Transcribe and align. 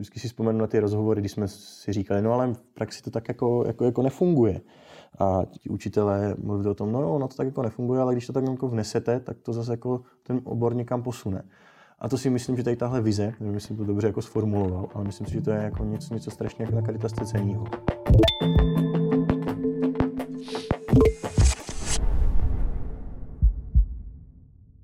vždycky 0.00 0.20
si 0.20 0.28
vzpomenu 0.28 0.58
na 0.58 0.66
ty 0.66 0.80
rozhovory, 0.80 1.20
kdy 1.20 1.28
jsme 1.28 1.48
si 1.48 1.92
říkali, 1.92 2.22
no 2.22 2.32
ale 2.32 2.54
v 2.54 2.62
praxi 2.62 3.02
to 3.02 3.10
tak 3.10 3.28
jako, 3.28 3.64
jako, 3.66 3.84
jako 3.84 4.02
nefunguje. 4.02 4.60
A 5.18 5.42
ti 5.50 5.68
učitelé 5.68 6.34
mluvili 6.38 6.68
o 6.70 6.74
tom, 6.74 6.92
no 6.92 7.00
jo, 7.00 7.18
no 7.18 7.28
to 7.28 7.36
tak 7.36 7.46
jako 7.46 7.62
nefunguje, 7.62 8.00
ale 8.00 8.14
když 8.14 8.26
to 8.26 8.32
tak 8.32 8.44
jako 8.44 8.68
vnesete, 8.68 9.20
tak 9.20 9.36
to 9.42 9.52
zase 9.52 9.72
jako 9.72 10.02
ten 10.22 10.40
obor 10.44 10.76
někam 10.76 11.02
posune. 11.02 11.42
A 11.98 12.08
to 12.08 12.18
si 12.18 12.30
myslím, 12.30 12.56
že 12.56 12.62
tady 12.62 12.76
tahle 12.76 13.00
vize, 13.00 13.34
nevím, 13.40 13.54
jestli 13.54 13.76
to 13.76 13.84
dobře 13.84 14.06
jako 14.06 14.22
sformuloval, 14.22 14.88
ale 14.94 15.04
myslím 15.04 15.26
si, 15.26 15.32
že 15.32 15.40
to 15.40 15.50
je 15.50 15.62
jako 15.62 15.84
něco, 15.84 16.14
něco 16.14 16.30
strašně 16.30 16.64
jako 16.64 16.76
na 16.76 16.82
Caritasce 16.82 17.26
cenního. 17.26 17.64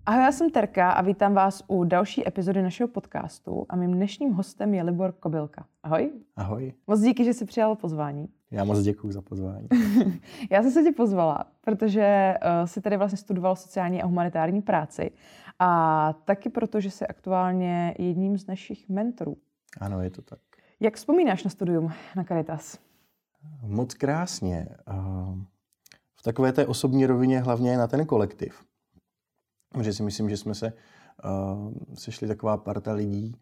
Ahoj, 0.08 0.22
já 0.22 0.32
jsem 0.32 0.50
Terka 0.50 0.90
a 0.90 1.02
vítám 1.02 1.34
vás 1.34 1.62
u 1.66 1.84
další 1.84 2.28
epizody 2.28 2.62
našeho 2.62 2.88
podcastu 2.88 3.66
a 3.68 3.76
mým 3.76 3.92
dnešním 3.92 4.32
hostem 4.32 4.74
je 4.74 4.82
Libor 4.82 5.12
Kobylka. 5.12 5.66
Ahoj. 5.82 6.10
Ahoj. 6.36 6.72
Moc 6.86 7.00
díky, 7.00 7.24
že 7.24 7.34
jsi 7.34 7.44
přijal 7.44 7.76
pozvání. 7.76 8.28
Já 8.50 8.64
moc 8.64 8.82
děkuji 8.82 9.12
za 9.12 9.22
pozvání. 9.22 9.68
já 10.50 10.62
jsem 10.62 10.70
se 10.70 10.82
tě 10.82 10.92
pozvala, 10.92 11.44
protože 11.60 12.34
uh, 12.42 12.66
jsi 12.66 12.80
tady 12.80 12.96
vlastně 12.96 13.18
studoval 13.18 13.56
sociální 13.56 14.02
a 14.02 14.06
humanitární 14.06 14.62
práci 14.62 15.10
a 15.58 16.12
taky 16.24 16.50
proto, 16.50 16.80
že 16.80 16.90
jsi 16.90 17.06
aktuálně 17.06 17.94
jedním 17.98 18.38
z 18.38 18.46
našich 18.46 18.88
mentorů. 18.88 19.36
Ano, 19.80 20.02
je 20.02 20.10
to 20.10 20.22
tak. 20.22 20.38
Jak 20.80 20.94
vzpomínáš 20.94 21.44
na 21.44 21.50
studium 21.50 21.92
na 22.16 22.24
Caritas? 22.24 22.78
Moc 23.62 23.94
krásně. 23.94 24.68
Uh, 24.88 25.38
v 26.16 26.22
takové 26.22 26.52
té 26.52 26.66
osobní 26.66 27.06
rovině 27.06 27.40
hlavně 27.40 27.76
na 27.76 27.86
ten 27.86 28.06
kolektiv 28.06 28.66
že 29.82 29.92
si 29.92 30.02
myslím, 30.02 30.30
že 30.30 30.36
jsme 30.36 30.54
se 30.54 30.72
uh, 30.72 31.74
sešli 31.94 32.28
taková 32.28 32.56
parta 32.56 32.92
lidí, 32.92 33.36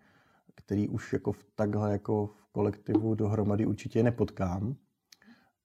který 0.54 0.88
už 0.88 1.12
jako 1.12 1.32
v 1.32 1.44
takhle 1.54 1.92
jako 1.92 2.26
v 2.26 2.46
kolektivu 2.52 3.14
dohromady 3.14 3.66
určitě 3.66 4.02
nepotkám. 4.02 4.76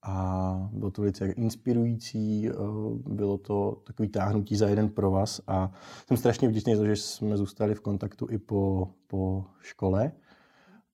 A 0.04 0.70
bylo 0.74 0.92
to 0.92 1.02
velice 1.02 1.32
inspirující, 1.32 2.52
uh, 2.52 2.98
bylo 2.98 3.38
to 3.38 3.82
takový 3.84 4.10
táhnutí 4.10 4.56
za 4.56 4.68
jeden 4.68 4.90
pro 4.90 5.12
vás 5.12 5.42
a 5.48 5.72
jsem 6.08 6.18
strašně 6.18 6.48
vděčný 6.48 6.76
za 6.76 6.82
to, 6.82 6.88
že 6.88 6.96
jsme 6.96 7.38
zůstali 7.38 7.76
v 7.76 7.82
kontaktu 7.82 8.28
i 8.30 8.38
po, 8.38 8.90
po 9.08 9.46
škole. 9.62 10.12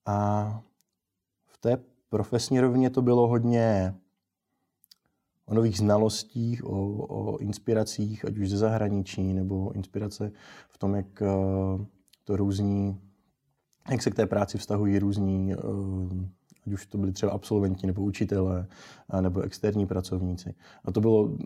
A 0.06 0.62
v 1.46 1.58
té 1.58 1.78
profesní 2.10 2.60
rovině 2.60 2.90
to 2.90 3.02
bylo 3.02 3.28
hodně 3.28 3.96
o 5.46 5.54
nových 5.54 5.78
znalostích, 5.78 6.66
o, 6.66 6.92
o 7.08 7.38
inspiracích, 7.38 8.26
ať 8.26 8.38
už 8.38 8.50
ze 8.50 8.58
zahraničí, 8.58 9.34
nebo 9.34 9.72
inspirace 9.72 10.32
v 10.70 10.78
tom, 10.78 10.96
jak 10.96 11.22
eh, 11.22 11.28
to 12.24 12.38
různí, 12.38 13.00
jak 13.92 14.02
se 14.02 14.12
k 14.12 14.16
té 14.16 14.26
práci 14.26 14.58
vztahují 14.58 15.00
různí, 15.00 15.54
eh, 15.54 15.58
ať 16.68 16.74
už 16.74 16.86
to 16.86 16.98
byli 16.98 17.12
třeba 17.12 17.32
absolventi, 17.32 17.88
nebo 17.88 18.02
učitelé, 18.02 18.68
nebo 19.22 19.42
externí 19.42 19.86
pracovníci. 19.86 20.56
A 20.86 20.92
to 20.92 21.02
bylo 21.02 21.38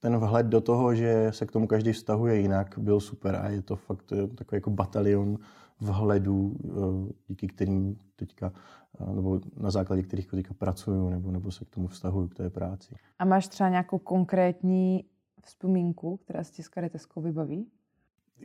ten 0.00 0.18
vhled 0.18 0.46
do 0.46 0.60
toho, 0.60 0.94
že 0.94 1.28
se 1.30 1.46
k 1.46 1.52
tomu 1.52 1.66
každý 1.66 1.92
vztahuje 1.92 2.40
jinak, 2.40 2.78
byl 2.78 3.00
super 3.00 3.36
a 3.36 3.48
je 3.48 3.62
to 3.62 3.76
fakt 3.76 4.12
takový 4.34 4.56
jako 4.56 4.70
batalion 4.70 5.38
vhledů, 5.80 6.56
eh, 6.64 7.12
díky 7.28 7.46
kterým 7.46 7.98
teďka, 8.16 8.52
eh, 9.00 9.14
nebo 9.14 9.40
na 9.56 9.70
základě 9.70 10.02
kterých 10.02 10.26
teďka 10.26 10.54
pracuju, 10.54 11.08
nebo, 11.08 11.30
nebo 11.30 11.50
se 11.50 11.64
k 11.64 11.70
tomu 11.70 11.86
vztahuju, 11.86 12.28
k 12.28 12.34
té 12.34 12.50
práci. 12.50 12.94
A 13.18 13.24
máš 13.24 13.48
třeba 13.48 13.68
nějakou 13.68 13.98
konkrétní 13.98 15.04
vzpomínku, 15.42 16.16
která 16.16 16.44
se 16.44 16.52
ti 16.52 16.62
s 16.62 16.68
Kariteskou 16.68 17.20
vybaví? 17.20 17.66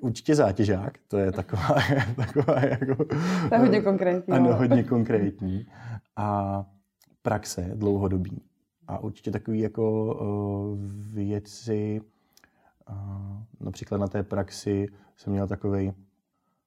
Určitě 0.01 0.35
zátěžák, 0.35 0.97
to 1.07 1.17
je 1.17 1.31
taková, 1.31 1.75
taková 2.15 2.59
jako... 2.59 3.05
To 3.49 3.55
je 3.55 3.59
hodně 3.59 3.81
konkrétní. 3.81 4.33
Ano, 4.33 4.55
hodně 4.55 4.83
konkrétní. 4.83 5.65
A 6.15 6.65
praxe 7.21 7.71
dlouhodobí. 7.75 8.41
A 8.87 8.99
určitě 8.99 9.31
takový 9.31 9.59
jako 9.59 10.15
uh, 10.15 10.77
věci, 11.13 12.01
například 13.59 13.97
na 13.97 14.07
té 14.07 14.23
praxi 14.23 14.87
jsem 15.15 15.33
měl 15.33 15.47
takový 15.47 15.93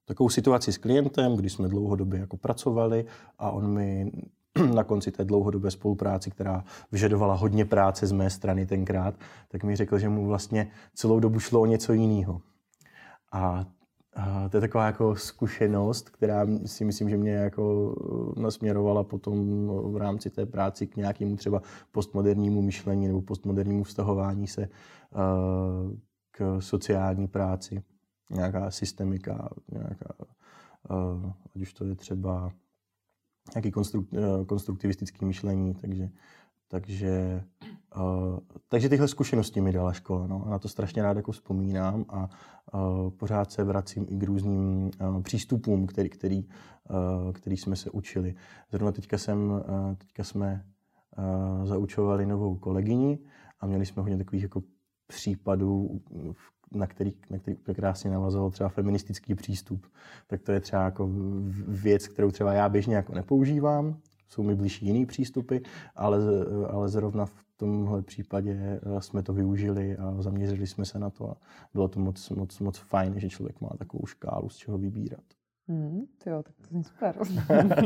takovou 0.05 0.29
situaci 0.29 0.73
s 0.73 0.79
klientem, 0.79 1.37
kdy 1.37 1.51
jsme 1.51 1.69
dlouhodobě 1.69 2.21
jako 2.21 2.37
pracovali 2.37 3.05
a 3.39 3.51
on 3.51 3.69
mi 3.69 4.13
na 4.75 4.85
konci 4.85 5.11
té 5.11 5.25
dlouhodobé 5.25 5.71
spolupráci, 5.71 6.31
která 6.31 6.65
vyžadovala 6.93 7.35
hodně 7.35 7.65
práce 7.65 8.07
z 8.07 8.13
mé 8.13 8.31
strany 8.31 8.67
tenkrát, 8.67 9.15
tak 9.49 9.65
mi 9.65 9.77
řekl, 9.77 9.99
že 9.99 10.09
mu 10.09 10.27
vlastně 10.27 10.71
celou 10.95 11.21
dobu 11.21 11.39
šlo 11.39 11.61
o 11.61 11.67
něco 11.67 11.93
jiného. 11.93 12.41
A 13.33 13.65
to 14.51 14.57
je 14.57 14.61
taková 14.61 14.87
jako 14.87 15.17
zkušenost, 15.17 16.11
která 16.11 16.47
si 16.67 16.85
myslím, 16.85 17.11
že 17.11 17.17
mě 17.17 17.33
jako 17.33 17.95
nasměrovala 18.37 19.05
potom 19.05 19.69
v 19.93 19.97
rámci 19.97 20.31
té 20.31 20.47
práci 20.47 20.87
k 20.87 20.97
nějakému 20.97 21.37
třeba 21.37 21.63
postmodernímu 21.93 22.63
myšlení 22.63 23.09
nebo 23.09 23.23
postmodernímu 23.23 23.85
vztahování 23.85 24.47
se 24.47 24.69
k 26.31 26.61
sociální 26.61 27.29
práci 27.29 27.83
nějaká 28.31 28.71
systemika, 28.71 29.49
nějaká, 29.73 30.15
uh, 30.91 31.33
ať 31.57 31.63
už 31.63 31.73
to 31.73 31.85
je 31.85 31.95
třeba 31.95 32.53
nějaký 33.55 33.71
konstruk, 33.71 34.13
uh, 34.13 34.45
konstruktivistický 34.45 35.25
myšlení, 35.25 35.75
takže, 35.75 36.11
takže, 36.69 37.45
uh, 37.97 38.39
takže 38.69 38.89
tyhle 38.89 39.09
zkušenosti 39.09 39.61
mi 39.61 39.73
dala 39.73 39.93
škola. 39.93 40.27
No, 40.27 40.47
a 40.47 40.51
na 40.51 40.59
to 40.59 40.69
strašně 40.69 41.03
rád 41.03 41.17
jako 41.17 41.33
vzpomínám 41.33 42.05
a 42.09 42.29
uh, 42.75 43.11
pořád 43.11 43.53
se 43.53 43.65
vracím 43.65 44.07
i 44.09 44.17
k 44.17 44.23
různým 44.23 44.91
uh, 45.01 45.23
přístupům, 45.23 45.87
který, 45.87 46.09
který, 46.09 46.45
uh, 46.91 47.33
který 47.33 47.57
jsme 47.57 47.77
se 47.77 47.91
učili. 47.91 48.35
Zrovna 48.71 48.93
teďka, 48.93 49.19
jsem, 49.19 49.51
uh, 49.51 49.95
teďka 49.99 50.25
jsme 50.25 50.65
uh, 51.19 51.67
zaučovali 51.67 52.27
novou 52.27 52.57
kolegyni 52.57 53.19
a 53.61 53.67
měli 53.67 53.87
jsme 53.87 54.03
hodně 54.03 54.19
takových 54.19 54.43
jako 54.43 54.63
případů, 55.07 56.01
na 56.73 56.87
který, 56.87 57.13
na 57.31 57.39
který 57.39 57.57
krásně 57.75 58.11
navazoval 58.11 58.51
třeba 58.51 58.69
feministický 58.69 59.35
přístup. 59.35 59.87
Tak 60.27 60.43
to 60.43 60.53
je 60.53 60.61
třeba 60.61 60.83
jako 60.83 61.11
věc, 61.69 62.09
kterou 62.09 62.31
třeba 62.31 62.53
já 62.53 62.69
běžně 62.69 62.97
jako 62.97 63.15
nepoužívám, 63.15 63.97
jsou 64.29 64.43
mi 64.43 64.55
blížší 64.55 64.87
jiný 64.87 65.07
přístupy, 65.07 65.59
ale, 65.97 66.19
ale 66.71 66.89
zrovna 66.89 67.27
v 67.27 67.45
tomhle 67.57 68.03
případě 68.03 68.81
eh, 68.97 69.01
jsme 69.01 69.23
to 69.23 69.33
využili 69.33 69.97
a 69.97 70.23
zaměřili 70.23 70.67
jsme 70.67 70.85
se 70.85 70.99
na 70.99 71.11
to 71.11 71.31
a 71.31 71.37
bylo 71.75 71.89
to 71.89 72.01
moc, 72.01 72.31
moc, 72.31 72.61
moc 72.61 72.79
fajn, 72.79 73.21
že 73.21 73.29
člověk 73.29 73.61
má 73.61 73.71
takovou 73.79 74.07
škálu, 74.07 74.49
z 74.49 74.57
čeho 74.57 74.79
vybírat. 74.79 75.25
Hmm, 75.69 76.01
jo, 76.27 76.43
tak 76.43 76.55
to 76.57 76.65
zní 76.65 76.85
super. 76.85 77.17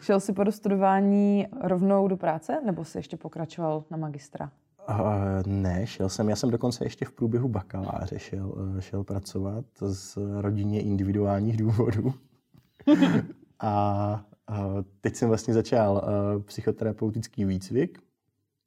Šel 0.00 0.20
jsi 0.20 0.32
po 0.32 0.44
dostudování 0.44 1.46
rovnou 1.60 2.08
do 2.08 2.16
práce, 2.16 2.60
nebo 2.64 2.84
jsi 2.84 2.98
ještě 2.98 3.16
pokračoval 3.16 3.84
na 3.90 3.96
magistra? 3.96 4.52
Uh, 4.88 5.42
ne, 5.46 5.86
šel 5.86 6.08
jsem, 6.08 6.28
já 6.28 6.36
jsem 6.36 6.50
dokonce 6.50 6.84
ještě 6.84 7.04
v 7.04 7.12
průběhu 7.12 7.48
bakaláře 7.48 8.18
šel, 8.18 8.48
uh, 8.48 8.80
šel 8.80 9.04
pracovat 9.04 9.64
z 9.80 10.18
rodině 10.40 10.82
individuálních 10.82 11.56
důvodů. 11.56 12.14
a 13.60 14.26
uh, 14.50 14.82
teď 15.00 15.14
jsem 15.16 15.28
vlastně 15.28 15.54
začal 15.54 15.94
uh, 15.94 16.42
psychoterapeutický 16.42 17.44
výcvik. 17.44 17.98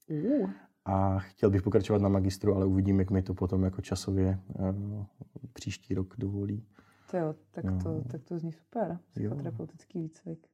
Uh. 0.09 0.49
A 0.85 1.19
chtěl 1.19 1.49
bych 1.49 1.61
pokračovat 1.61 2.01
na 2.01 2.09
magistru, 2.09 2.55
ale 2.55 2.65
uvidím, 2.65 2.99
jak 2.99 3.11
mi 3.11 3.21
to 3.21 3.33
potom 3.33 3.63
jako 3.63 3.81
časově 3.81 4.39
uh, 4.59 5.05
příští 5.53 5.93
rok 5.93 6.13
dovolí. 6.17 6.65
To 7.11 7.17
jo, 7.17 7.35
tak 7.51 7.65
to, 7.83 7.89
no. 7.89 8.03
tak 8.11 8.23
to 8.23 8.37
zní 8.37 8.51
super. 8.51 8.99
Psychoterapeutický 9.11 9.99
výcvik. 9.99 10.47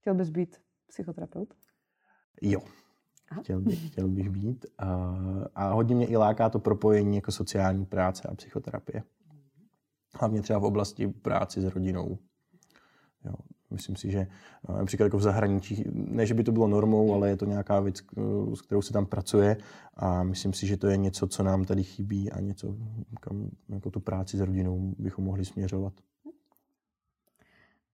Chtěl 0.00 0.14
bys 0.14 0.30
být 0.30 0.56
psychoterapeut? 0.88 1.54
Jo, 2.42 2.60
chtěl 3.38 3.60
bych, 3.60 3.86
chtěl 3.86 4.08
bych 4.08 4.30
být. 4.30 4.66
A, 4.78 5.16
a 5.54 5.72
hodně 5.72 5.94
mě 5.94 6.06
i 6.06 6.16
láká 6.16 6.50
to 6.50 6.58
propojení 6.58 7.16
jako 7.16 7.32
sociální 7.32 7.86
práce 7.86 8.28
a 8.28 8.34
psychoterapie. 8.34 9.02
Hlavně 10.14 10.42
třeba 10.42 10.58
v 10.58 10.64
oblasti 10.64 11.08
práci 11.08 11.60
s 11.60 11.64
rodinou. 11.64 12.18
Jo, 13.24 13.34
myslím 13.70 13.96
si, 13.96 14.10
že 14.10 14.26
například 14.68 15.04
jako 15.04 15.18
v 15.18 15.22
zahraničí, 15.22 15.84
ne, 15.92 16.26
že 16.26 16.34
by 16.34 16.44
to 16.44 16.52
bylo 16.52 16.68
normou, 16.68 17.14
ale 17.14 17.28
je 17.28 17.36
to 17.36 17.44
nějaká 17.44 17.80
věc, 17.80 17.96
s 18.54 18.60
kterou 18.60 18.82
se 18.82 18.92
tam 18.92 19.06
pracuje 19.06 19.56
a 19.94 20.22
myslím 20.22 20.52
si, 20.52 20.66
že 20.66 20.76
to 20.76 20.86
je 20.86 20.96
něco, 20.96 21.26
co 21.26 21.42
nám 21.42 21.64
tady 21.64 21.82
chybí 21.82 22.32
a 22.32 22.40
něco, 22.40 22.76
kam 23.20 23.50
jako 23.68 23.90
tu 23.90 24.00
práci 24.00 24.36
s 24.36 24.40
rodinou 24.40 24.94
bychom 24.98 25.24
mohli 25.24 25.44
směřovat. 25.44 25.92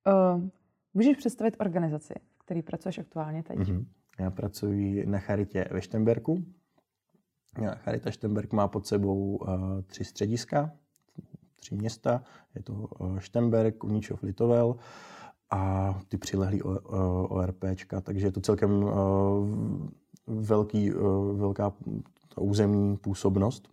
Uh, 0.06 0.44
můžeš 0.94 1.16
představit 1.16 1.56
organizaci, 1.61 2.14
v 2.38 2.44
které 2.44 2.62
pracuješ 2.62 2.99
aktuálně 2.99 3.43
teď? 3.43 3.58
Uh-huh. 3.58 3.84
Já 4.18 4.30
pracuji 4.30 5.06
na 5.06 5.18
charitě 5.18 5.68
ve 5.70 5.82
Štemberku. 5.82 6.44
Charita 7.74 8.10
Štemberk 8.10 8.52
má 8.52 8.68
pod 8.68 8.86
sebou 8.86 9.36
uh, 9.36 9.48
tři 9.86 10.04
střediska, 10.04 10.70
tři 11.60 11.74
města. 11.74 12.22
Je 12.54 12.62
to 12.62 12.72
uh, 12.72 13.18
Štemberk, 13.18 13.84
Uničov, 13.84 14.22
Litovel 14.22 14.76
a 15.50 15.94
ty 16.08 16.16
přilehlý 16.16 16.62
ORPčka, 16.62 18.00
takže 18.00 18.26
je 18.26 18.32
to 18.32 18.40
celkem 18.40 18.84
velký, 20.26 20.90
velká 21.32 21.72
územní 22.40 22.96
působnost. 22.96 23.68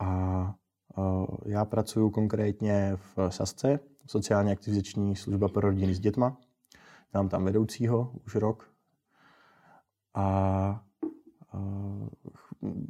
A 0.00 0.54
já 1.44 1.64
pracuji 1.64 2.10
konkrétně 2.10 2.96
v 2.96 3.30
Sasce, 3.30 3.80
sociálně 4.06 4.52
aktivizační 4.52 5.16
služba 5.16 5.48
pro 5.48 5.60
rodiny 5.60 5.94
s 5.94 6.00
dětma. 6.00 6.36
Mám 7.14 7.28
tam 7.28 7.44
vedoucího 7.44 8.12
už 8.26 8.34
rok. 8.34 8.77
A 10.14 10.82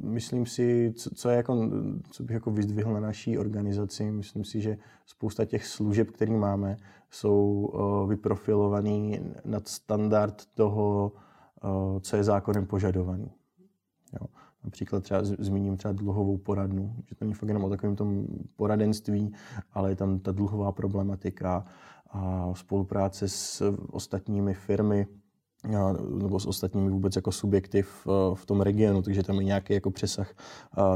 myslím 0.03 0.45
si, 0.45 0.93
co, 0.95 1.09
co, 1.15 1.29
je 1.29 1.37
jako, 1.37 1.69
co 2.11 2.23
bych 2.23 2.33
jako 2.33 2.51
vyzdvihl 2.51 2.93
na 2.93 2.99
naší 2.99 3.37
organizaci, 3.37 4.11
myslím 4.11 4.43
si, 4.43 4.61
že 4.61 4.77
spousta 5.05 5.45
těch 5.45 5.65
služeb, 5.65 6.11
které 6.11 6.31
máme, 6.31 6.77
jsou 7.11 7.71
vyprofilovaný 8.07 9.19
nad 9.45 9.67
standard 9.67 10.45
toho, 10.53 11.11
co 12.01 12.15
je 12.15 12.23
zákonem 12.23 12.65
požadovaný. 12.65 13.31
Jo. 14.13 14.27
Například 14.63 15.03
třeba 15.03 15.23
zmíním 15.23 15.77
třeba 15.77 15.91
dluhovou 15.91 16.37
poradnu, 16.37 16.95
že 17.07 17.15
to 17.15 17.25
není 17.25 17.33
fakt 17.33 17.49
jenom 17.49 17.63
o 17.63 17.69
takovém 17.69 17.95
tom 17.95 18.27
poradenství, 18.55 19.33
ale 19.73 19.89
je 19.89 19.95
tam 19.95 20.19
ta 20.19 20.31
dluhová 20.31 20.71
problematika 20.71 21.65
a 22.09 22.53
spolupráce 22.53 23.29
s 23.29 23.75
ostatními 23.91 24.53
firmy, 24.53 25.07
nebo 26.17 26.39
s 26.39 26.45
ostatními 26.45 26.89
vůbec 26.89 27.15
jako 27.15 27.31
subjekty 27.31 27.81
v, 27.81 28.07
v 28.33 28.45
tom 28.45 28.61
regionu, 28.61 29.01
takže 29.01 29.23
tam 29.23 29.35
je 29.35 29.43
nějaký 29.43 29.73
jako 29.73 29.91
přesah 29.91 30.33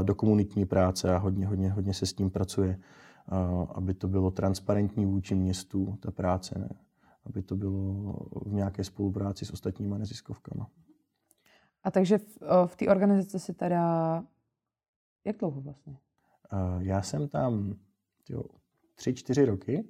do 0.02 0.14
komunitní 0.14 0.66
práce 0.66 1.14
a 1.14 1.18
hodně, 1.18 1.46
hodně, 1.46 1.70
hodně 1.70 1.94
se 1.94 2.06
s 2.06 2.12
tím 2.12 2.30
pracuje, 2.30 2.78
aby 3.74 3.94
to 3.94 4.08
bylo 4.08 4.30
transparentní 4.30 5.06
vůči 5.06 5.34
městu, 5.34 5.98
ta 6.00 6.10
práce, 6.10 6.58
ne? 6.58 6.68
aby 7.26 7.42
to 7.42 7.56
bylo 7.56 8.16
v 8.46 8.52
nějaké 8.52 8.84
spolupráci 8.84 9.44
s 9.44 9.50
ostatníma 9.50 9.98
neziskovkama. 9.98 10.68
A 11.82 11.90
takže 11.90 12.18
v, 12.18 12.38
v 12.66 12.76
té 12.76 12.88
organizaci 12.88 13.38
si 13.38 13.54
teda, 13.54 14.22
jak 15.24 15.38
dlouho 15.38 15.60
vlastně? 15.60 15.98
Já 16.78 17.02
jsem 17.02 17.28
tam 17.28 17.74
jo, 18.28 18.42
tři, 18.94 19.14
čtyři 19.14 19.44
roky. 19.44 19.84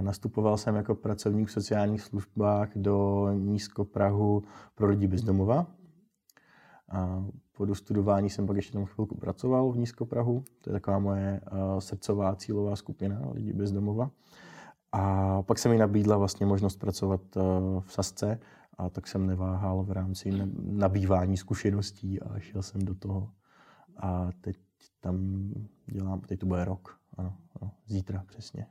Nastupoval 0.00 0.56
jsem 0.56 0.74
jako 0.74 0.94
pracovník 0.94 1.48
v 1.48 1.52
sociálních 1.52 2.02
službách 2.02 2.68
do 2.76 3.28
Nízkoprahu 3.32 4.42
pro 4.74 4.86
lidi 4.86 5.06
bezdomova. 5.06 5.66
A 6.88 7.24
po 7.52 7.64
dostudování 7.64 8.30
jsem 8.30 8.46
pak 8.46 8.56
ještě 8.56 8.72
tam 8.72 8.84
chvilku 8.84 9.16
pracoval 9.16 9.72
v 9.72 9.78
Nízkoprahu. 9.78 10.44
To 10.60 10.70
je 10.70 10.72
taková 10.72 10.98
moje 10.98 11.40
srdcová 11.78 12.36
cílová 12.36 12.76
skupina 12.76 13.20
lidí 13.32 13.52
bezdomova. 13.52 14.10
A 14.92 15.42
pak 15.42 15.58
se 15.58 15.68
mi 15.68 15.78
nabídla 15.78 16.16
vlastně 16.16 16.46
možnost 16.46 16.76
pracovat 16.76 17.20
v 17.80 17.92
Sasce 17.92 18.38
a 18.78 18.90
tak 18.90 19.06
jsem 19.06 19.26
neváhal 19.26 19.82
v 19.82 19.90
rámci 19.90 20.30
nabývání 20.62 21.36
zkušeností 21.36 22.22
a 22.22 22.38
šel 22.38 22.62
jsem 22.62 22.84
do 22.84 22.94
toho. 22.94 23.30
A 23.96 24.30
teď 24.40 24.56
tam 25.00 25.48
dělám, 25.86 26.20
teď 26.20 26.40
to 26.40 26.46
bude 26.46 26.64
rok. 26.64 27.01
Ano, 27.18 27.34
ano, 27.60 27.70
zítra 27.86 28.24
přesně. 28.26 28.66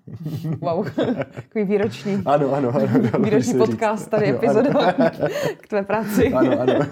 Wow, 0.61 0.89
takový 1.35 1.65
výroční. 1.65 2.13
Ano, 2.25 2.53
ano, 2.53 2.69
ano. 2.69 2.87
ano 3.13 3.19
výroční 3.23 3.53
podcast, 3.53 4.09
tady 4.09 4.29
ano, 4.29 4.37
epizoda 4.37 4.69
ano. 4.69 5.09
k 5.57 5.67
tvé 5.67 5.83
práci. 5.83 6.33
Ano, 6.33 6.59
ano. 6.59 6.73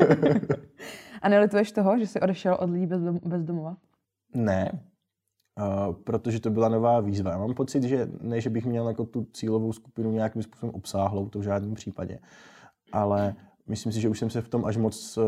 A 1.21 1.29
nelituješ 1.29 1.71
toho, 1.71 1.99
že 1.99 2.07
jsi 2.07 2.19
odešel 2.19 2.57
od 2.59 2.69
lidí 2.69 2.85
bez, 2.85 3.01
bez 3.25 3.43
domova? 3.43 3.77
Ne, 4.33 4.71
uh, 5.59 5.93
protože 5.93 6.39
to 6.39 6.49
byla 6.49 6.69
nová 6.69 6.99
výzva. 6.99 7.31
Já 7.31 7.37
mám 7.37 7.53
pocit, 7.53 7.83
že 7.83 8.07
ne, 8.21 8.41
že 8.41 8.49
bych 8.49 8.65
měl 8.65 8.87
jako 8.87 9.05
tu 9.05 9.27
cílovou 9.33 9.73
skupinu 9.73 10.11
nějakým 10.11 10.43
způsobem 10.43 10.75
obsáhlou, 10.75 11.29
to 11.29 11.39
v 11.39 11.43
žádném 11.43 11.73
případě. 11.73 12.19
Ale 12.91 13.35
myslím 13.67 13.91
si, 13.91 14.01
že 14.01 14.09
už 14.09 14.19
jsem 14.19 14.29
se 14.29 14.41
v 14.41 14.47
tom 14.47 14.65
až 14.65 14.77
moc 14.77 15.17
uh, 15.17 15.23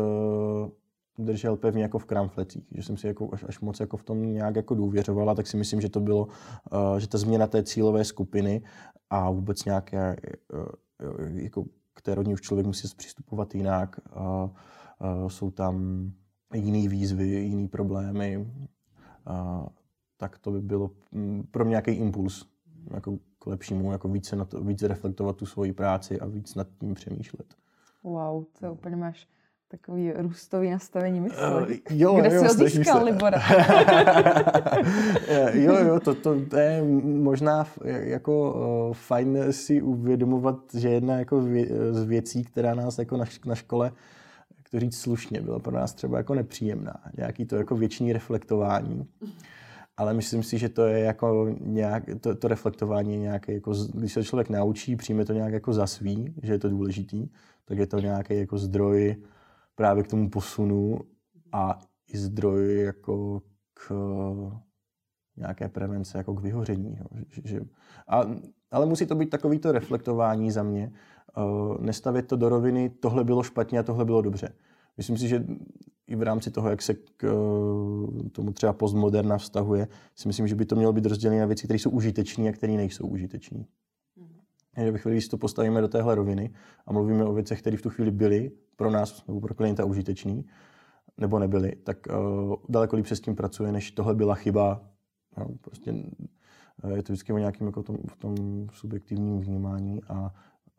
držel 1.18 1.56
pevně 1.56 1.82
jako 1.82 1.98
v 1.98 2.04
kramflecích, 2.04 2.64
že 2.74 2.82
jsem 2.82 2.96
si 2.96 3.06
jako 3.06 3.28
až, 3.32 3.44
až 3.48 3.60
moc 3.60 3.80
jako 3.80 3.96
v 3.96 4.02
tom 4.02 4.32
nějak 4.32 4.56
jako 4.56 4.74
důvěřovala, 4.74 5.34
tak 5.34 5.46
si 5.46 5.56
myslím, 5.56 5.80
že 5.80 5.88
to 5.88 6.00
bylo, 6.00 6.26
uh, 6.26 6.98
že 6.98 7.08
ta 7.08 7.18
změna 7.18 7.46
té 7.46 7.62
cílové 7.62 8.04
skupiny 8.04 8.62
a 9.10 9.30
vůbec 9.30 9.64
nějaké, 9.64 10.16
uh, 10.52 11.36
jako 11.36 11.64
k 11.94 12.02
té 12.02 12.14
rodině 12.14 12.34
už 12.34 12.40
člověk 12.40 12.66
musí 12.66 12.88
přistupovat 12.96 13.54
jinak, 13.54 14.00
uh, 14.16 14.22
uh, 14.22 15.28
jsou 15.28 15.50
tam 15.50 16.06
jiné 16.54 16.88
výzvy, 16.88 17.26
jiné 17.26 17.68
problémy, 17.68 18.38
uh, 18.38 19.66
tak 20.16 20.38
to 20.38 20.50
by 20.50 20.60
bylo 20.60 20.90
mm, 21.12 21.46
pro 21.50 21.64
mě 21.64 21.70
nějaký 21.70 21.90
impuls 21.90 22.46
jako 22.94 23.18
k 23.38 23.46
lepšímu, 23.46 23.92
jako 23.92 24.08
více, 24.08 24.36
na 24.36 24.44
to, 24.44 24.64
více 24.64 24.88
reflektovat 24.88 25.36
tu 25.36 25.46
svoji 25.46 25.72
práci 25.72 26.20
a 26.20 26.26
víc 26.26 26.54
nad 26.54 26.68
tím 26.80 26.94
přemýšlet. 26.94 27.54
Wow, 28.02 28.44
to 28.60 28.72
úplně 28.72 28.96
máš 28.96 29.28
takový 29.72 30.12
růstový 30.12 30.70
nastavení 30.70 31.20
mysli. 31.20 31.38
Uh, 31.60 31.70
jo, 31.90 32.14
Kde 32.14 32.34
jo, 32.34 32.40
jsi 32.40 32.46
ho 32.46 32.68
získal, 32.68 33.04
Libora? 33.04 33.38
jo, 35.52 35.76
jo, 35.86 36.00
to, 36.00 36.14
to, 36.14 36.46
to 36.46 36.56
je 36.56 36.82
možná 37.02 37.66
jako 37.84 38.52
uh, 38.88 38.94
fajn 38.94 39.38
si 39.50 39.82
uvědomovat, 39.82 40.56
že 40.74 40.88
jedna 40.88 41.18
jako 41.18 41.40
vě, 41.40 41.66
z 41.90 42.04
věcí, 42.04 42.44
která 42.44 42.74
nás 42.74 42.98
jako 42.98 43.16
na, 43.16 43.24
na 43.46 43.54
škole, 43.54 43.92
to 44.70 44.80
říct 44.80 44.98
slušně, 44.98 45.40
byla 45.40 45.58
pro 45.58 45.74
nás 45.74 45.94
třeba 45.94 46.18
jako 46.18 46.34
nepříjemná. 46.34 46.94
Nějaký 47.16 47.44
to 47.44 47.56
jako 47.56 47.76
věční 47.76 48.12
reflektování. 48.12 49.06
Ale 49.96 50.14
myslím 50.14 50.42
si, 50.42 50.58
že 50.58 50.68
to 50.68 50.86
je 50.86 50.98
jako 50.98 51.54
nějak, 51.60 52.04
to, 52.20 52.34
to 52.34 52.48
reflektování 52.48 53.12
je 53.12 53.18
nějaké, 53.18 53.52
jako, 53.52 53.72
když 53.94 54.12
se 54.12 54.24
člověk 54.24 54.48
naučí, 54.48 54.96
přijme 54.96 55.24
to 55.24 55.32
nějak 55.32 55.52
jako 55.52 55.72
za 55.72 55.86
svý, 55.86 56.34
že 56.42 56.52
je 56.52 56.58
to 56.58 56.68
důležitý, 56.68 57.28
tak 57.64 57.78
je 57.78 57.86
to 57.86 58.00
nějaký 58.00 58.38
jako 58.38 58.58
zdroj 58.58 59.16
právě 59.74 60.02
k 60.02 60.08
tomu 60.08 60.30
posunu 60.30 60.98
a 61.52 61.78
i 62.12 62.18
zdroj 62.18 62.80
jako 62.80 63.42
k 63.74 63.92
nějaké 65.36 65.68
prevence, 65.68 66.18
jako 66.18 66.34
k 66.34 66.40
vyhoření. 66.40 66.96
Jo. 67.00 67.06
Že, 67.44 67.60
a, 68.08 68.22
ale 68.70 68.86
musí 68.86 69.06
to 69.06 69.14
být 69.14 69.30
takovýto 69.30 69.72
reflektování 69.72 70.50
za 70.50 70.62
mě. 70.62 70.92
Uh, 71.36 71.80
nestavět 71.80 72.26
to 72.26 72.36
do 72.36 72.48
roviny, 72.48 72.90
tohle 72.90 73.24
bylo 73.24 73.42
špatně 73.42 73.78
a 73.78 73.82
tohle 73.82 74.04
bylo 74.04 74.22
dobře. 74.22 74.54
Myslím 74.96 75.18
si, 75.18 75.28
že 75.28 75.44
i 76.06 76.16
v 76.16 76.22
rámci 76.22 76.50
toho, 76.50 76.70
jak 76.70 76.82
se 76.82 76.94
k 76.94 77.24
uh, 77.24 78.28
tomu 78.28 78.52
třeba 78.52 78.72
postmoderna 78.72 79.38
vztahuje, 79.38 79.88
si 80.14 80.28
myslím, 80.28 80.48
že 80.48 80.54
by 80.54 80.64
to 80.64 80.76
mělo 80.76 80.92
být 80.92 81.06
rozdělené 81.06 81.40
na 81.40 81.46
věci, 81.46 81.66
které 81.66 81.78
jsou 81.78 81.90
užitečné 81.90 82.48
a 82.48 82.52
které 82.52 82.72
nejsou 82.72 83.06
užitečné. 83.06 83.64
Že 84.76 84.90
ve 84.90 84.98
chvíli, 84.98 85.16
když 85.16 85.28
to 85.28 85.38
postavíme 85.38 85.80
do 85.80 85.88
téhle 85.88 86.14
roviny 86.14 86.54
a 86.86 86.92
mluvíme 86.92 87.24
o 87.24 87.32
věcech, 87.32 87.60
které 87.60 87.76
v 87.76 87.82
tu 87.82 87.90
chvíli 87.90 88.10
byly 88.10 88.50
pro 88.76 88.90
nás 88.90 89.26
nebo 89.26 89.40
pro 89.40 89.54
klienta 89.54 89.84
užitečný, 89.84 90.46
nebo 91.18 91.38
nebyly, 91.38 91.76
tak 91.76 91.98
uh, 92.06 92.54
daleko 92.68 92.96
líp 92.96 93.06
se 93.06 93.16
s 93.16 93.20
tím 93.20 93.36
pracuje, 93.36 93.72
než 93.72 93.90
tohle 93.90 94.14
byla 94.14 94.34
chyba. 94.34 94.80
No, 95.38 95.46
prostě 95.60 95.92
uh, 95.92 96.90
je 96.90 97.02
to 97.02 97.12
vždycky 97.12 97.32
o 97.32 97.38
nějakém 97.38 97.66
jako 97.66 97.82
tom, 97.82 97.96
v 98.06 98.16
tom 98.16 98.36
subjektivním 98.72 99.40
vnímání 99.40 100.00
a 100.08 100.34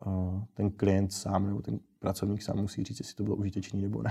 uh, 0.06 0.42
ten 0.54 0.70
klient 0.70 1.12
sám 1.12 1.46
nebo 1.46 1.62
ten 1.62 1.78
pracovník 1.98 2.42
sám 2.42 2.56
musí 2.56 2.84
říct, 2.84 3.00
jestli 3.00 3.14
to 3.14 3.22
bylo 3.22 3.36
užitečný 3.36 3.82
nebo 3.82 4.02
ne. 4.02 4.10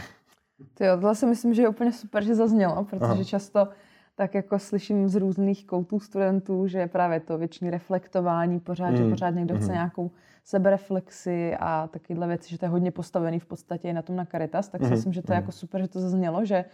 To 0.74 0.84
jo, 0.84 0.96
tohle 0.96 1.15
si 1.15 1.25
myslím, 1.25 1.53
že 1.53 1.62
je 1.62 1.69
úplně 1.69 1.91
super, 1.91 2.24
že 2.24 2.36
zaznělo, 2.36 2.84
protože 2.84 3.05
Aha. 3.05 3.24
často 3.24 3.67
tak 4.15 4.36
jako 4.36 4.60
slyším 4.60 5.10
z 5.10 5.15
různých 5.15 5.65
koutů 5.65 6.00
studentů, 6.00 6.67
že 6.67 6.79
je 6.79 6.88
právě 6.88 7.20
to 7.20 7.38
větší 7.38 7.70
reflektování, 7.70 8.60
pořád, 8.60 8.89
mm. 8.89 8.98
že 8.98 9.10
pořád 9.10 9.29
někdo 9.29 9.53
mm. 9.53 9.62
chce 9.62 9.72
nějakou 9.72 10.12
sebereflexi 10.43 11.55
a 11.60 11.88
takovéhle 11.88 12.27
věci, 12.27 12.50
že 12.50 12.58
to 12.58 12.65
je 12.65 12.70
hodně 12.70 12.91
postavený 12.91 13.39
v 13.39 13.46
podstatě 13.46 13.89
i 13.89 13.93
na 13.93 14.01
tom 14.01 14.15
na 14.15 14.25
Caritas, 14.25 14.70
tak 14.70 14.82
si 14.82 14.86
mhm, 14.86 14.93
myslím, 14.93 15.13
že 15.13 15.22
to 15.22 15.34
je 15.34 15.38
mm. 15.38 15.41
jako 15.41 15.51
super, 15.51 15.82
že 15.82 15.88
to 15.88 16.00
zaznělo, 16.00 16.46
že 16.46 16.65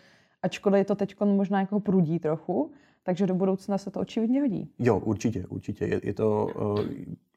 ačkoliv 0.41 0.77
je 0.77 0.85
to 0.85 0.95
teď 0.95 1.15
možná 1.19 1.59
jako 1.59 1.79
prudí 1.79 2.19
trochu, 2.19 2.71
takže 3.03 3.27
do 3.27 3.35
budoucna 3.35 3.77
se 3.77 3.91
to 3.91 3.99
očividně 3.99 4.41
hodí. 4.41 4.69
Jo, 4.79 4.99
určitě, 4.99 5.47
určitě. 5.47 5.85
Je, 5.85 6.01
je 6.03 6.13
to, 6.13 6.47
uh, 6.61 6.79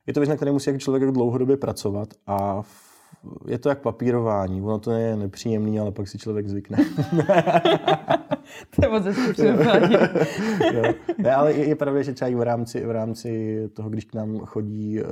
je 0.06 0.14
to 0.14 0.20
věc, 0.20 0.28
na 0.28 0.36
které 0.36 0.52
musí 0.52 0.70
jako 0.70 0.78
člověk 0.78 1.12
dlouhodobě 1.12 1.56
pracovat 1.56 2.08
a 2.26 2.62
je 3.46 3.58
to 3.58 3.68
jak 3.68 3.80
papírování. 3.80 4.62
Ono 4.62 4.78
to 4.78 4.90
je 4.90 5.16
nepříjemný, 5.16 5.80
ale 5.80 5.92
pak 5.92 6.08
si 6.08 6.18
člověk 6.18 6.48
zvykne. 6.48 6.78
to 8.76 8.84
je 8.84 8.88
moc 8.88 9.04
ne, 11.18 11.34
ale 11.34 11.52
je, 11.52 11.68
je 11.68 11.76
pravda, 11.76 12.02
že 12.02 12.12
třeba 12.12 12.28
i 12.28 12.34
v 12.34 12.42
rámci, 12.42 12.86
v 12.86 12.90
rámci 12.90 13.60
toho, 13.72 13.90
když 13.90 14.04
k 14.04 14.14
nám 14.14 14.38
chodí 14.38 15.02
uh, 15.02 15.08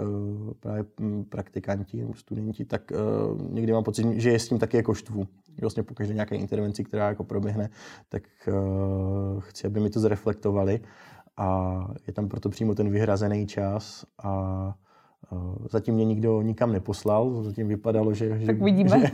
právě 0.60 0.84
hm, 1.00 1.24
praktikanti 1.28 2.00
nebo 2.00 2.14
studenti, 2.14 2.64
tak 2.64 2.92
uh, 2.92 3.52
někdy 3.52 3.72
mám 3.72 3.84
pocit, 3.84 4.06
že 4.12 4.30
je 4.30 4.38
s 4.38 4.48
tím 4.48 4.58
taky 4.58 4.76
jako 4.76 4.94
štvu. 4.94 5.26
Vlastně 5.60 5.82
po 5.82 5.94
každé 5.94 6.14
nějaké 6.14 6.36
intervenci, 6.36 6.84
která 6.84 7.08
jako 7.08 7.24
proběhne, 7.24 7.70
tak 8.08 8.22
uh, 8.48 9.40
chci, 9.40 9.66
aby 9.66 9.80
mi 9.80 9.90
to 9.90 10.00
zreflektovali 10.00 10.80
a 11.36 11.80
je 12.06 12.12
tam 12.12 12.28
proto 12.28 12.48
přímo 12.48 12.74
ten 12.74 12.90
vyhrazený 12.90 13.46
čas 13.46 14.04
a 14.22 14.74
Zatím 15.70 15.94
mě 15.94 16.04
nikdo 16.04 16.42
nikam 16.42 16.72
neposlal, 16.72 17.42
zatím 17.42 17.68
vypadalo, 17.68 18.14
že, 18.14 18.28
tak 18.28 18.40
že, 18.40 18.52
vidíme. 18.52 19.00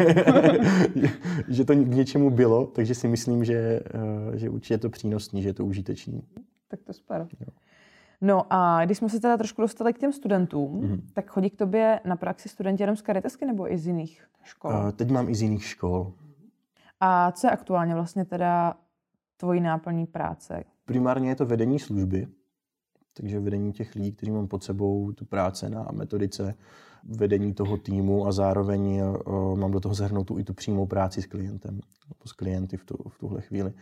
že, 0.95 1.09
že 1.49 1.65
to 1.65 1.75
k 1.75 1.95
něčemu 1.95 2.31
bylo, 2.31 2.67
takže 2.67 2.95
si 2.95 3.09
myslím, 3.09 3.45
že, 3.45 3.81
eh, 4.35 4.39
že 4.39 4.51
určitě 4.51 4.75
je 4.75 4.79
to 4.79 4.91
přínosný, 4.91 5.43
že 5.43 5.49
je 5.49 5.55
to 5.55 5.65
užitečný. 5.65 6.23
Tak 6.69 6.81
to 6.83 6.93
super. 6.93 7.27
Jo. 7.41 7.47
No 8.21 8.43
a 8.51 8.85
když 8.85 8.99
jsme 8.99 9.09
se 9.09 9.21
teda 9.21 9.37
trošku 9.37 9.63
dostali 9.63 9.93
k 9.93 9.99
těm 9.99 10.13
studentům, 10.13 10.81
mm-hmm. 10.81 11.01
tak 11.13 11.31
chodí 11.31 11.51
k 11.51 11.57
tobě 11.57 12.01
na 12.05 12.17
praxi 12.17 12.49
studenti 12.49 12.83
jenom 12.83 12.97
z 12.97 13.03
Caritasky 13.03 13.47
nebo 13.47 13.73
i 13.73 13.79
z 13.79 13.87
jiných 13.87 14.27
škol? 14.43 14.71
Uh, 14.71 14.93
teď 14.93 15.11
mám 15.11 15.29
i 15.29 15.35
z 15.35 15.43
jiných 15.43 15.65
škol. 15.65 16.13
A 17.01 17.33
co 17.33 17.47
je 17.47 17.51
aktuálně 17.51 17.95
vlastně 17.95 18.25
teda 18.25 18.75
tvojí 19.37 19.61
náplní 19.61 20.07
práce? 20.07 20.65
Primárně 20.85 21.29
je 21.29 21.35
to 21.35 21.47
vedení 21.47 21.79
služby, 21.79 22.29
takže 23.17 23.41
vedení 23.41 23.73
těch 23.73 23.95
lidí, 23.95 24.13
kteří 24.13 24.33
mám 24.33 24.49
pod 24.49 24.65
sebou, 24.65 25.13
tu 25.13 25.25
práce 25.25 25.71
na 25.71 25.89
metodice, 25.93 26.55
vedení 27.09 27.55
toho 27.55 27.77
týmu 27.77 28.27
a 28.27 28.33
zároveň 28.33 29.01
uh, 29.03 29.59
mám 29.59 29.71
do 29.71 29.81
toho 29.81 29.95
zahrnout 29.95 30.31
i 30.39 30.45
tu 30.45 30.55
přímou 30.55 30.87
práci 30.87 31.23
s 31.23 31.27
klientem, 31.27 31.75
nebo 31.75 32.27
s 32.27 32.33
klienty 32.33 32.77
v, 32.77 32.85
tu, 32.85 32.97
v 33.09 33.19
tuhle 33.19 33.41
chvíli. 33.41 33.73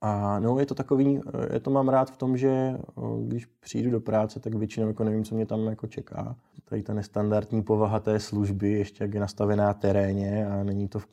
A 0.00 0.38
no, 0.38 0.58
je 0.58 0.66
to 0.66 0.74
takový, 0.74 1.20
je 1.52 1.60
to 1.60 1.70
mám 1.70 1.88
rád 1.88 2.10
v 2.10 2.16
tom, 2.16 2.36
že 2.36 2.76
uh, 2.94 3.22
když 3.26 3.46
přijdu 3.46 3.90
do 3.90 4.00
práce, 4.00 4.40
tak 4.40 4.54
většinou 4.54 4.86
jako 4.86 5.04
nevím, 5.04 5.24
co 5.24 5.34
mě 5.34 5.46
tam 5.46 5.66
jako 5.66 5.86
čeká. 5.86 6.36
Tady 6.64 6.82
ta 6.82 6.94
nestandardní 6.94 7.62
povaha 7.62 8.00
té 8.00 8.20
služby, 8.20 8.70
ještě 8.70 9.04
jak 9.04 9.14
je 9.14 9.20
nastavená 9.20 9.74
teréně 9.74 10.46
a 10.46 10.64
není 10.64 10.88
to 10.88 10.98
v, 10.98 11.06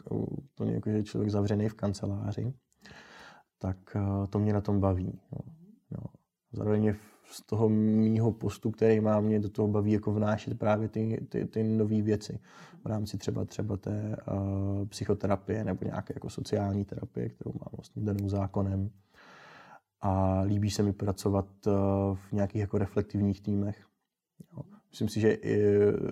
to 0.55 0.65
jako, 0.65 0.89
že 0.89 1.03
člověk 1.03 1.31
zavřený 1.31 1.69
v 1.69 1.73
kanceláři, 1.73 2.53
tak 3.57 3.77
uh, 3.95 4.25
to 4.27 4.39
mě 4.39 4.53
na 4.53 4.61
tom 4.61 4.79
baví. 4.79 5.19
No. 5.31 5.39
No. 5.91 6.03
Zároveň 6.53 6.83
je 6.83 6.95
z 7.31 7.41
toho 7.41 7.69
mýho 7.69 8.31
postu, 8.31 8.71
který 8.71 8.99
mám, 8.99 9.23
mě 9.23 9.39
do 9.39 9.49
toho 9.49 9.67
baví 9.67 9.91
jako 9.91 10.13
vnášet 10.13 10.59
právě 10.59 10.87
ty, 10.89 11.25
ty, 11.29 11.45
ty 11.45 11.63
nové 11.63 12.01
věci 12.01 12.39
v 12.83 12.85
rámci 12.85 13.17
třeba 13.17 13.45
třeba 13.45 13.77
té 13.77 14.17
uh, 14.31 14.87
psychoterapie 14.87 15.63
nebo 15.63 15.85
nějaké 15.85 16.13
jako 16.13 16.29
sociální 16.29 16.85
terapie, 16.85 17.29
kterou 17.29 17.51
mám 17.51 17.69
vlastně 17.77 18.03
danou 18.03 18.29
zákonem. 18.29 18.89
A 20.01 20.41
líbí 20.41 20.71
se 20.71 20.83
mi 20.83 20.93
pracovat 20.93 21.45
uh, 21.67 21.73
v 22.29 22.31
nějakých 22.31 22.61
jako 22.61 22.77
reflektivních 22.77 23.41
týmech. 23.41 23.85
Jo. 24.53 24.63
Myslím 24.89 25.09
si, 25.09 25.19
že 25.19 25.31
i, 25.31 25.61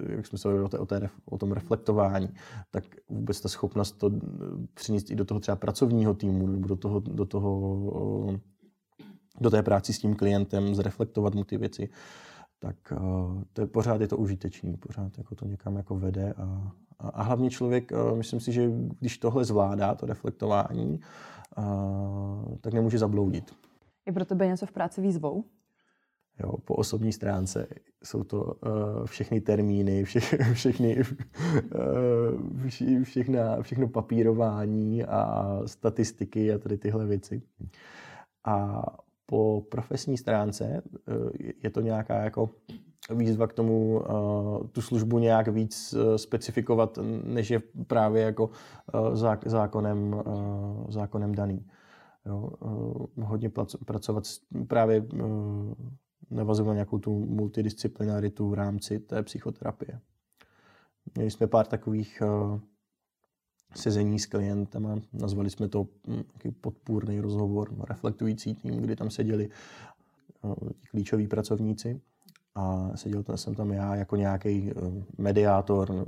jak 0.09 0.25
jsme 0.25 0.37
se 0.37 0.61
o, 0.61 0.69
té, 0.69 0.77
o, 0.79 0.85
té, 0.85 1.09
o 1.25 1.37
tom 1.37 1.51
reflektování, 1.51 2.29
tak 2.71 2.83
vůbec 3.09 3.41
ta 3.41 3.49
schopnost 3.49 3.91
to 3.91 4.11
přinést 4.73 5.11
i 5.11 5.15
do 5.15 5.25
toho 5.25 5.39
třeba 5.39 5.55
pracovního 5.55 6.13
týmu 6.13 6.47
nebo 6.47 6.67
do 6.67 6.75
toho, 6.75 6.99
do 6.99 7.25
toho 7.25 7.59
uh, 7.75 8.35
do 9.41 9.49
té 9.49 9.63
práci 9.63 9.93
s 9.93 9.99
tím 9.99 10.15
klientem, 10.15 10.75
zreflektovat 10.75 11.35
mu 11.35 11.43
ty 11.43 11.57
věci, 11.57 11.89
tak 12.59 12.75
uh, 12.91 13.43
to 13.53 13.61
je, 13.61 13.67
pořád 13.67 14.01
je 14.01 14.07
to 14.07 14.17
užitečný, 14.17 14.77
pořád 14.77 15.17
jako 15.17 15.35
to 15.35 15.45
někam 15.45 15.75
jako 15.75 15.95
vede 15.95 16.33
a, 16.33 16.71
a, 16.99 17.09
a 17.09 17.23
hlavně 17.23 17.49
člověk, 17.49 17.91
uh, 17.91 18.17
myslím 18.17 18.39
si, 18.39 18.51
že 18.51 18.71
když 18.99 19.17
tohle 19.17 19.45
zvládá, 19.45 19.95
to 19.95 20.05
reflektování, 20.05 20.99
uh, 21.57 22.57
tak 22.61 22.73
nemůže 22.73 22.97
zabloudit. 22.97 23.55
Je 24.05 24.13
pro 24.13 24.25
tebe 24.25 24.47
něco 24.47 24.65
v 24.65 24.71
práci 24.71 25.01
výzvou? 25.01 25.43
Jo, 26.43 26.57
po 26.65 26.75
osobní 26.75 27.13
stránce 27.13 27.67
jsou 28.03 28.23
to 28.23 28.43
uh, 28.43 28.53
všechny 29.05 29.41
termíny, 29.41 30.03
vše, 30.03 30.19
všechny, 30.53 30.97
uh, 30.97 32.67
vše, 32.67 33.03
všechna, 33.03 33.61
všechno 33.61 33.87
papírování 33.87 35.03
a 35.03 35.45
statistiky 35.65 36.53
a 36.53 36.57
tady 36.57 36.77
tyhle 36.77 37.05
věci. 37.05 37.41
A 38.45 38.83
po 39.29 39.61
profesní 39.69 40.17
stránce 40.17 40.65
eh, 40.65 40.83
je 41.63 41.69
to 41.69 41.81
nějaká 41.81 42.23
jako 42.23 42.49
výzva 43.09 43.47
k 43.47 43.53
tomu 43.53 44.01
eh, 44.01 44.67
tu 44.67 44.81
službu 44.81 45.19
nějak 45.19 45.47
víc 45.47 45.93
eh, 45.93 46.17
specifikovat, 46.17 46.99
než 47.23 47.49
je 47.49 47.61
právě 47.87 48.23
jako 48.23 48.49
zákonem, 49.45 50.23
zákonem 50.89 51.35
daný. 51.35 51.65
Jo, 52.25 52.49
hodně 53.21 53.49
pracovat 53.85 54.23
právě 54.67 55.05
navazovat 56.29 56.73
nějakou 56.73 56.99
tu 56.99 57.25
multidisciplinaritu 57.25 58.49
v 58.49 58.53
rámci 58.53 58.99
té 58.99 59.23
psychoterapie. 59.23 59.99
Měli 61.15 61.31
jsme 61.31 61.47
pár 61.47 61.65
takových 61.65 62.21
sezení 63.75 64.19
s 64.19 64.25
klientama. 64.25 64.95
Nazvali 65.13 65.49
jsme 65.49 65.67
to 65.67 65.87
hm, 66.07 66.23
podpůrný 66.61 67.19
rozhovor, 67.19 67.75
reflektující 67.89 68.55
tým, 68.55 68.81
kdy 68.81 68.95
tam 68.95 69.09
seděli 69.09 69.49
ti 70.81 70.87
klíčoví 70.87 71.27
pracovníci 71.27 72.01
a 72.55 72.91
seděl 72.95 73.23
jsem 73.35 73.55
tam 73.55 73.71
já 73.71 73.95
jako 73.95 74.15
nějaký 74.15 74.71
eh, 74.71 75.03
mediátor, 75.17 76.07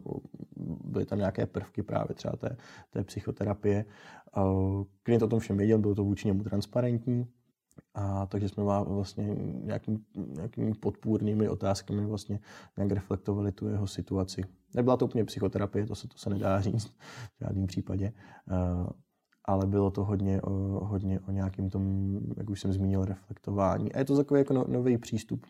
byly 0.83 1.05
tam 1.05 1.19
nějaké 1.19 1.45
prvky 1.45 1.83
právě 1.83 2.15
třeba 2.15 2.35
té, 2.35 2.57
té 2.89 3.03
psychoterapie. 3.03 3.85
Klient 5.03 5.23
o 5.23 5.27
tom 5.27 5.39
všem 5.39 5.57
věděl, 5.57 5.77
bylo 5.77 5.95
to 5.95 6.03
vůči 6.03 6.27
němu 6.27 6.43
transparentní, 6.43 7.27
a 7.93 8.25
takže 8.25 8.49
jsme 8.49 8.63
vlastně 8.63 9.35
nějakým, 9.63 10.05
nějakými 10.15 10.73
podpůrnými 10.73 11.49
otázkami 11.49 12.05
vlastně 12.05 12.39
nějak 12.77 12.91
reflektovali 12.91 13.51
tu 13.51 13.67
jeho 13.67 13.87
situaci. 13.87 14.41
Nebyla 14.75 14.97
to 14.97 15.05
úplně 15.05 15.25
psychoterapie, 15.25 15.85
to 15.85 15.95
se, 15.95 16.07
to 16.07 16.17
se 16.17 16.29
nedá 16.29 16.61
říct 16.61 16.87
v 16.87 17.39
žádném 17.39 17.67
případě, 17.67 18.13
uh, 18.51 18.89
ale 19.45 19.67
bylo 19.67 19.91
to 19.91 20.03
hodně 20.03 20.41
o, 20.41 20.51
hodně 20.85 21.19
o 21.19 21.31
nějakým 21.31 21.69
tom, 21.69 22.13
jak 22.37 22.49
už 22.49 22.61
jsem 22.61 22.73
zmínil, 22.73 23.05
reflektování. 23.05 23.93
A 23.93 23.99
je 23.99 24.05
to 24.05 24.17
takový 24.17 24.39
jako 24.39 24.53
no, 24.53 24.65
nový 24.67 24.97
přístup. 24.97 25.45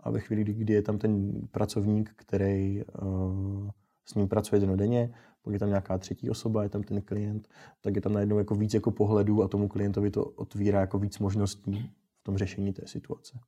A 0.00 0.10
ve 0.10 0.20
chvíli, 0.20 0.44
kdy 0.44 0.72
je 0.72 0.82
tam 0.82 0.98
ten 0.98 1.32
pracovník, 1.50 2.12
který 2.16 2.82
uh, 3.02 3.70
s 4.04 4.14
ním 4.14 4.28
pracuje 4.28 4.60
denodenně, 4.60 5.14
pak 5.42 5.52
je 5.52 5.58
tam 5.58 5.68
nějaká 5.68 5.98
třetí 5.98 6.30
osoba, 6.30 6.62
je 6.62 6.68
tam 6.68 6.82
ten 6.82 7.02
klient, 7.02 7.48
tak 7.80 7.94
je 7.94 8.00
tam 8.00 8.12
najednou 8.12 8.38
jako 8.38 8.54
víc 8.54 8.74
jako 8.74 8.90
pohledů 8.90 9.42
a 9.42 9.48
tomu 9.48 9.68
klientovi 9.68 10.10
to 10.10 10.24
otvírá 10.24 10.80
jako 10.80 10.98
víc 10.98 11.18
možností 11.18 11.90
v 12.20 12.24
tom 12.24 12.36
řešení 12.36 12.72
té 12.72 12.86
situace. 12.86 13.38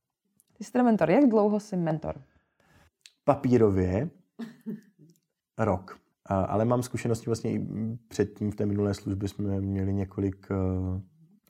Ty 0.59 0.65
jsi 0.65 0.83
mentor. 0.83 1.11
Jak 1.11 1.29
dlouho 1.29 1.61
jsi 1.61 1.77
mentor? 1.77 2.23
Papírově 3.25 4.11
rok. 5.59 5.99
Ale 6.27 6.65
mám 6.65 6.83
zkušenosti 6.83 7.27
vlastně 7.27 7.53
i 7.53 7.67
předtím 8.09 8.51
v 8.51 8.55
té 8.55 8.67
minulé 8.67 8.95
službě 8.95 9.29
jsme 9.29 9.61
měli 9.61 9.95
několik 9.95 10.47
eh, 10.51 11.01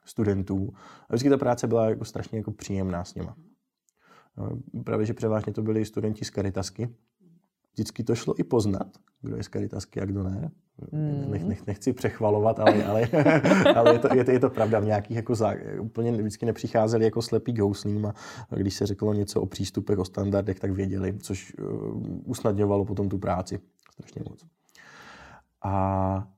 studentů. 0.04 0.74
A 1.00 1.06
vždycky 1.08 1.30
ta 1.30 1.36
práce 1.36 1.66
byla 1.66 1.88
jako 1.88 2.04
strašně 2.04 2.38
jako 2.38 2.50
příjemná 2.50 3.04
s 3.04 3.14
nima. 3.14 3.36
Právě, 4.84 5.06
že 5.06 5.14
převážně 5.14 5.52
to 5.52 5.62
byli 5.62 5.84
studenti 5.84 6.24
z 6.24 6.30
Caritasky, 6.30 6.88
vždycky 7.74 8.04
to 8.04 8.14
šlo 8.14 8.40
i 8.40 8.44
poznat, 8.44 8.86
kdo 9.22 9.36
je 9.36 9.42
z 9.42 9.48
Caritasky 9.48 10.00
a 10.00 10.04
kdo 10.04 10.22
ne. 10.22 10.50
Mm. 10.92 11.30
Nech, 11.30 11.44
nech, 11.44 11.66
nechci 11.66 11.92
přechvalovat, 11.92 12.60
ale, 12.60 12.84
ale, 12.84 13.08
ale 13.76 13.92
je, 13.92 13.98
to, 13.98 14.14
je, 14.14 14.24
to, 14.24 14.30
je 14.30 14.40
to 14.40 14.50
pravda. 14.50 14.80
V 14.80 14.84
nějakých 14.84 15.16
jako 15.16 15.34
zá, 15.34 15.54
úplně 15.80 16.12
vždycky 16.12 16.46
nepřicházeli 16.46 17.04
jako 17.04 17.22
slepý 17.22 17.52
k 17.52 17.58
houslím 17.58 18.06
a 18.06 18.14
když 18.56 18.74
se 18.74 18.86
řeklo 18.86 19.14
něco 19.14 19.40
o 19.40 19.46
přístupech, 19.46 19.98
o 19.98 20.04
standardech, 20.04 20.60
tak 20.60 20.70
věděli, 20.70 21.18
což 21.18 21.54
uh, 21.54 22.02
usnadňovalo 22.24 22.84
potom 22.84 23.08
tu 23.08 23.18
práci 23.18 23.60
strašně 23.92 24.22
moc. 24.28 24.44
A 25.62 26.28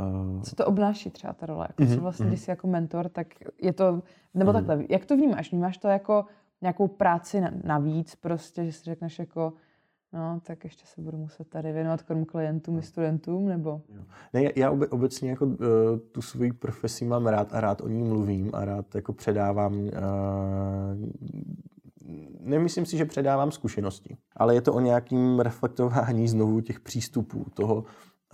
Uh... 0.00 0.42
Co 0.42 0.56
to 0.56 0.66
obnáší 0.66 1.10
třeba 1.10 1.32
ta 1.32 1.46
role? 1.46 1.68
Jako 1.68 1.82
mm-hmm, 1.82 2.00
vlastně, 2.00 2.26
mm-hmm. 2.26 2.28
když 2.28 2.40
jsi 2.40 2.50
jako 2.50 2.66
mentor, 2.66 3.08
tak 3.08 3.26
je 3.62 3.72
to, 3.72 4.02
nebo 4.34 4.50
mm-hmm. 4.50 4.54
takhle, 4.66 4.86
jak 4.88 5.04
to 5.04 5.16
vnímáš? 5.16 5.50
Vnímáš 5.50 5.78
to 5.78 5.88
jako 5.88 6.24
nějakou 6.62 6.88
práci 6.88 7.42
navíc 7.64 8.14
prostě, 8.14 8.64
že 8.64 8.72
si 8.72 8.84
řekneš 8.84 9.18
jako, 9.18 9.52
No, 10.12 10.40
tak 10.46 10.64
ještě 10.64 10.86
se 10.86 11.00
budu 11.00 11.18
muset 11.18 11.48
tady 11.48 11.72
věnovat 11.72 12.02
krom 12.02 12.24
klientům 12.24 12.78
i 12.78 12.82
studentům, 12.82 13.48
nebo? 13.48 13.82
Ne, 14.32 14.52
já 14.56 14.70
obecně 14.70 15.30
jako 15.30 15.46
uh, 15.46 15.56
tu 16.12 16.22
svoji 16.22 16.52
profesi 16.52 17.04
mám 17.04 17.26
rád 17.26 17.54
a 17.54 17.60
rád 17.60 17.80
o 17.80 17.88
ní 17.88 18.02
mluvím 18.02 18.50
a 18.52 18.64
rád 18.64 18.94
jako 18.94 19.12
předávám 19.12 19.74
uh, 19.74 19.90
nemyslím 22.40 22.86
si, 22.86 22.96
že 22.96 23.04
předávám 23.04 23.50
zkušenosti, 23.50 24.16
ale 24.36 24.54
je 24.54 24.60
to 24.60 24.74
o 24.74 24.80
nějakým 24.80 25.40
reflektování 25.40 26.28
znovu 26.28 26.60
těch 26.60 26.80
přístupů, 26.80 27.46
toho, 27.54 27.84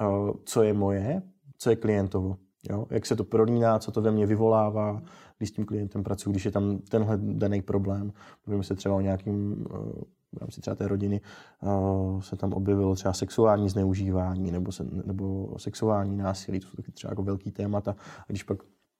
uh, 0.01 0.31
co 0.45 0.63
je 0.63 0.73
moje, 0.73 1.23
co 1.59 1.71
je 1.71 1.77
klientovo. 1.77 2.37
Jo? 2.71 2.87
Jak 2.91 3.07
se 3.07 3.17
to 3.17 3.25
prolíná, 3.25 3.79
co 3.79 3.93
to 3.93 4.03
ve 4.03 4.11
mně 4.11 4.27
vyvolává, 4.27 5.03
když 5.39 5.49
s 5.49 5.53
tím 5.53 5.65
klientem 5.65 6.05
pracuji, 6.05 6.31
když 6.31 6.45
je 6.45 6.51
tam 6.51 6.79
tenhle 6.79 7.19
daný 7.23 7.63
problém. 7.63 8.13
Mluvíme 8.47 8.65
se 8.65 8.75
třeba 8.75 8.95
o 8.95 9.01
nějakým 9.01 9.67
v 10.35 10.41
rámci 10.41 10.61
třeba 10.61 10.77
té 10.77 10.89
rodiny 10.89 11.21
se 12.21 12.37
tam 12.37 12.53
objevilo 12.53 12.95
třeba 12.95 13.15
sexuální 13.15 13.69
zneužívání 13.69 14.51
nebo, 14.51 14.73
se, 14.73 14.85
nebo 15.05 15.55
sexuální 15.59 16.17
násilí, 16.17 16.61
to 16.61 16.67
jsou 16.67 16.77
taky 16.77 16.93
třeba 16.93 17.11
jako 17.11 17.23
velký 17.23 17.51
témata. 17.51 17.97
A 18.19 18.25
když 18.29 18.43
pak 18.43 18.59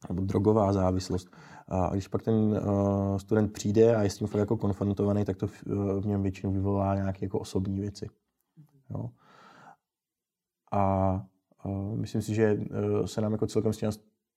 nebo 0.09 0.23
drogová 0.23 0.73
závislost. 0.73 1.29
A 1.69 1.89
když 1.93 2.09
pak 2.09 2.23
ten 2.23 2.61
student 3.17 3.53
přijde 3.53 3.97
a 3.97 4.03
je 4.03 4.11
s 4.11 4.19
tím 4.19 4.27
fakt 4.27 4.39
jako 4.39 4.57
konfrontovaný, 4.57 5.25
tak 5.25 5.37
to 5.37 5.47
v, 5.47 5.63
v 6.01 6.07
něm 6.07 6.23
většinou 6.23 6.53
vyvolá 6.53 6.95
nějaké 6.95 7.25
jako 7.25 7.39
osobní 7.39 7.81
věci. 7.81 8.09
Jo. 8.91 9.11
A 10.73 11.25
myslím 11.95 12.23
si, 12.23 12.35
že 12.35 12.55
uh, 12.55 13.07
se 13.07 13.21
nám 13.21 13.33
jako 13.33 13.47
celkem 13.47 13.73
s 13.73 13.77
těmi 13.77 13.93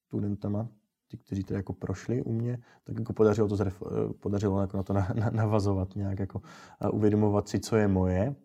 studentama 0.07 0.67
ti, 1.07 1.17
kteří 1.17 1.43
to 1.43 1.53
jako 1.53 1.73
prošli 1.73 2.21
u 2.21 2.33
mě, 2.33 2.57
tak 2.83 2.99
jako 2.99 3.13
podařilo, 3.13 3.47
to 3.47 3.55
zref, 3.55 3.83
eh, 3.85 4.13
podařilo 4.13 4.61
jako 4.61 4.77
na 4.77 4.83
to 4.83 4.93
na, 4.93 5.07
na, 5.15 5.29
navazovat 5.29 5.95
nějak, 5.95 6.19
jako 6.19 6.41
a 6.79 6.89
uvědomovat 6.89 7.47
si, 7.47 7.59
co 7.59 7.75
je 7.75 7.87
moje 7.87 8.35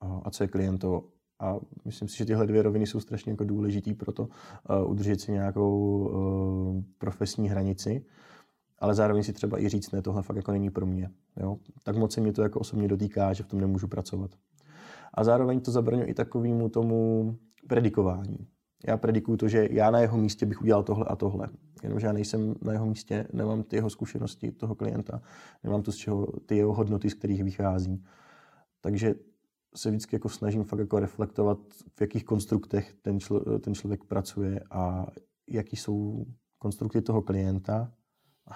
a, 0.00 0.20
a 0.24 0.30
co 0.30 0.44
je 0.44 0.48
klientovo. 0.48 1.04
A 1.38 1.56
myslím 1.84 2.08
si, 2.08 2.16
že 2.16 2.24
tyhle 2.24 2.46
dvě 2.46 2.62
roviny 2.62 2.86
jsou 2.86 3.00
strašně 3.00 3.32
jako 3.32 3.44
důležitý 3.44 3.94
pro 3.94 4.12
to 4.12 4.22
uh, 4.22 4.90
udržet 4.90 5.20
si 5.20 5.32
nějakou 5.32 5.98
uh, 5.98 6.82
profesní 6.98 7.48
hranici, 7.48 8.04
ale 8.78 8.94
zároveň 8.94 9.22
si 9.22 9.32
třeba 9.32 9.60
i 9.60 9.68
říct, 9.68 9.90
ne, 9.90 10.02
tohle 10.02 10.22
fakt 10.22 10.36
jako 10.36 10.52
není 10.52 10.70
pro 10.70 10.86
mě. 10.86 11.10
Jo? 11.36 11.56
Tak 11.82 11.96
moc 11.96 12.12
se 12.12 12.20
mě 12.20 12.32
to 12.32 12.42
jako 12.42 12.60
osobně 12.60 12.88
dotýká, 12.88 13.32
že 13.32 13.42
v 13.42 13.46
tom 13.46 13.60
nemůžu 13.60 13.88
pracovat. 13.88 14.30
A 15.14 15.24
zároveň 15.24 15.60
to 15.60 15.70
zabraňuje 15.70 16.08
i 16.08 16.14
takovému 16.14 16.68
tomu 16.68 17.36
predikování 17.68 18.48
já 18.86 18.96
predikuju 18.96 19.36
to, 19.36 19.48
že 19.48 19.68
já 19.70 19.90
na 19.90 20.00
jeho 20.00 20.18
místě 20.18 20.46
bych 20.46 20.62
udělal 20.62 20.82
tohle 20.82 21.04
a 21.04 21.16
tohle. 21.16 21.48
jenomže 21.82 22.06
já 22.06 22.12
nejsem 22.12 22.54
na 22.62 22.72
jeho 22.72 22.86
místě, 22.86 23.26
nemám 23.32 23.62
ty 23.62 23.76
jeho 23.76 23.90
zkušenosti 23.90 24.52
toho 24.52 24.74
klienta, 24.74 25.22
nemám 25.64 25.82
to 25.82 25.92
z 25.92 25.96
čeho, 25.96 26.26
ty 26.46 26.56
jeho 26.56 26.74
hodnoty, 26.74 27.10
z 27.10 27.14
kterých 27.14 27.44
vychází. 27.44 28.04
Takže 28.80 29.14
se 29.74 29.90
vždycky 29.90 30.16
jako 30.16 30.28
snažím 30.28 30.64
fakt 30.64 30.78
jako 30.78 30.98
reflektovat, 30.98 31.58
v 31.96 32.00
jakých 32.00 32.24
konstruktech 32.24 32.94
ten, 33.02 33.20
člo, 33.20 33.58
ten 33.58 33.74
člověk 33.74 34.04
pracuje 34.04 34.60
a 34.70 35.06
jaký 35.50 35.76
jsou 35.76 36.26
konstrukty 36.58 37.02
toho 37.02 37.22
klienta 37.22 37.92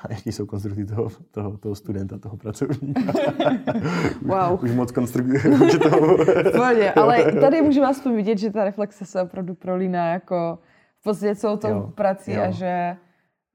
a 0.04 0.12
jaký 0.12 0.32
jsou 0.32 0.46
konstrukty 0.46 0.84
toho, 0.84 1.08
toho, 1.30 1.58
toho 1.58 1.74
studenta, 1.74 2.18
toho 2.18 2.36
pracovníka. 2.36 3.00
Wow. 4.22 4.64
Už 4.64 4.70
moc 4.70 4.92
konstruktů. 4.92 5.32
Pohodě, 6.56 6.92
ale 6.96 7.32
tady 7.32 7.62
můžeme 7.62 7.86
aspoň 7.86 8.16
vidět, 8.16 8.38
že 8.38 8.50
ta 8.50 8.64
reflexe 8.64 9.04
se 9.04 9.22
opravdu 9.22 9.54
prolíná 9.54 10.12
jako 10.12 10.58
v 11.00 11.02
podstatě 11.02 11.36
celou 11.36 11.56
tou 11.56 11.68
jo, 11.68 11.92
prací 11.94 12.32
jo. 12.32 12.42
a 12.42 12.50
že 12.50 12.96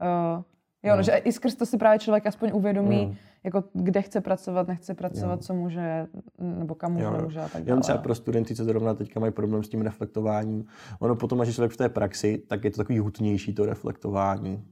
uh, 0.01 0.43
jo, 0.83 0.95
no. 0.95 1.03
že 1.03 1.11
i 1.11 1.31
skrz 1.31 1.55
to 1.55 1.65
si 1.65 1.77
právě 1.77 1.99
člověk 1.99 2.27
aspoň 2.27 2.51
uvědomí, 2.53 3.05
mm. 3.05 3.15
jako 3.43 3.63
kde 3.73 4.01
chce 4.01 4.21
pracovat, 4.21 4.67
nechce 4.67 4.93
pracovat, 4.93 5.39
jo. 5.39 5.41
co 5.41 5.53
může, 5.53 6.07
nebo 6.39 6.75
kam 6.75 6.93
může, 6.93 7.05
jo. 7.05 7.11
nemůže 7.11 7.39
a 7.39 7.43
tak 7.43 7.53
dále. 7.53 7.65
Jenom 7.65 7.81
třeba 7.81 7.97
pro 7.97 8.15
studenty, 8.15 8.55
co 8.55 8.63
zrovna 8.63 8.93
teďka 8.93 9.19
mají 9.19 9.31
problém 9.31 9.63
s 9.63 9.69
tím 9.69 9.81
reflektováním. 9.81 10.65
Ono 10.99 11.15
potom, 11.15 11.41
až 11.41 11.53
člověk 11.53 11.71
v 11.71 11.77
té 11.77 11.89
praxi, 11.89 12.43
tak 12.47 12.63
je 12.63 12.71
to 12.71 12.77
takový 12.77 12.99
hutnější 12.99 13.53
to 13.53 13.65
reflektování. 13.65 14.63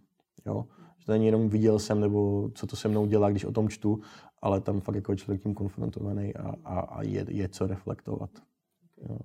Jo? 0.46 0.66
Že 1.00 1.06
to 1.06 1.12
není 1.12 1.26
jenom 1.26 1.50
viděl 1.50 1.80
jsem, 1.80 2.00
nebo 2.00 2.50
co 2.56 2.68
to 2.68 2.76
se 2.76 2.88
mnou 2.88 3.06
dělá, 3.06 3.30
když 3.30 3.46
o 3.46 3.52
tom 3.52 3.70
čtu, 3.70 4.02
ale 4.42 4.62
tam 4.62 4.82
fakt 4.82 4.96
jako 4.96 5.16
člověk 5.16 5.44
tím 5.44 5.54
konfrontovaný 5.54 6.36
a, 6.36 6.56
a, 6.66 6.80
a 6.80 7.02
je, 7.04 7.26
je 7.28 7.50
co 7.50 7.68
reflektovat. 7.68 8.30
Jo. 9.10 9.18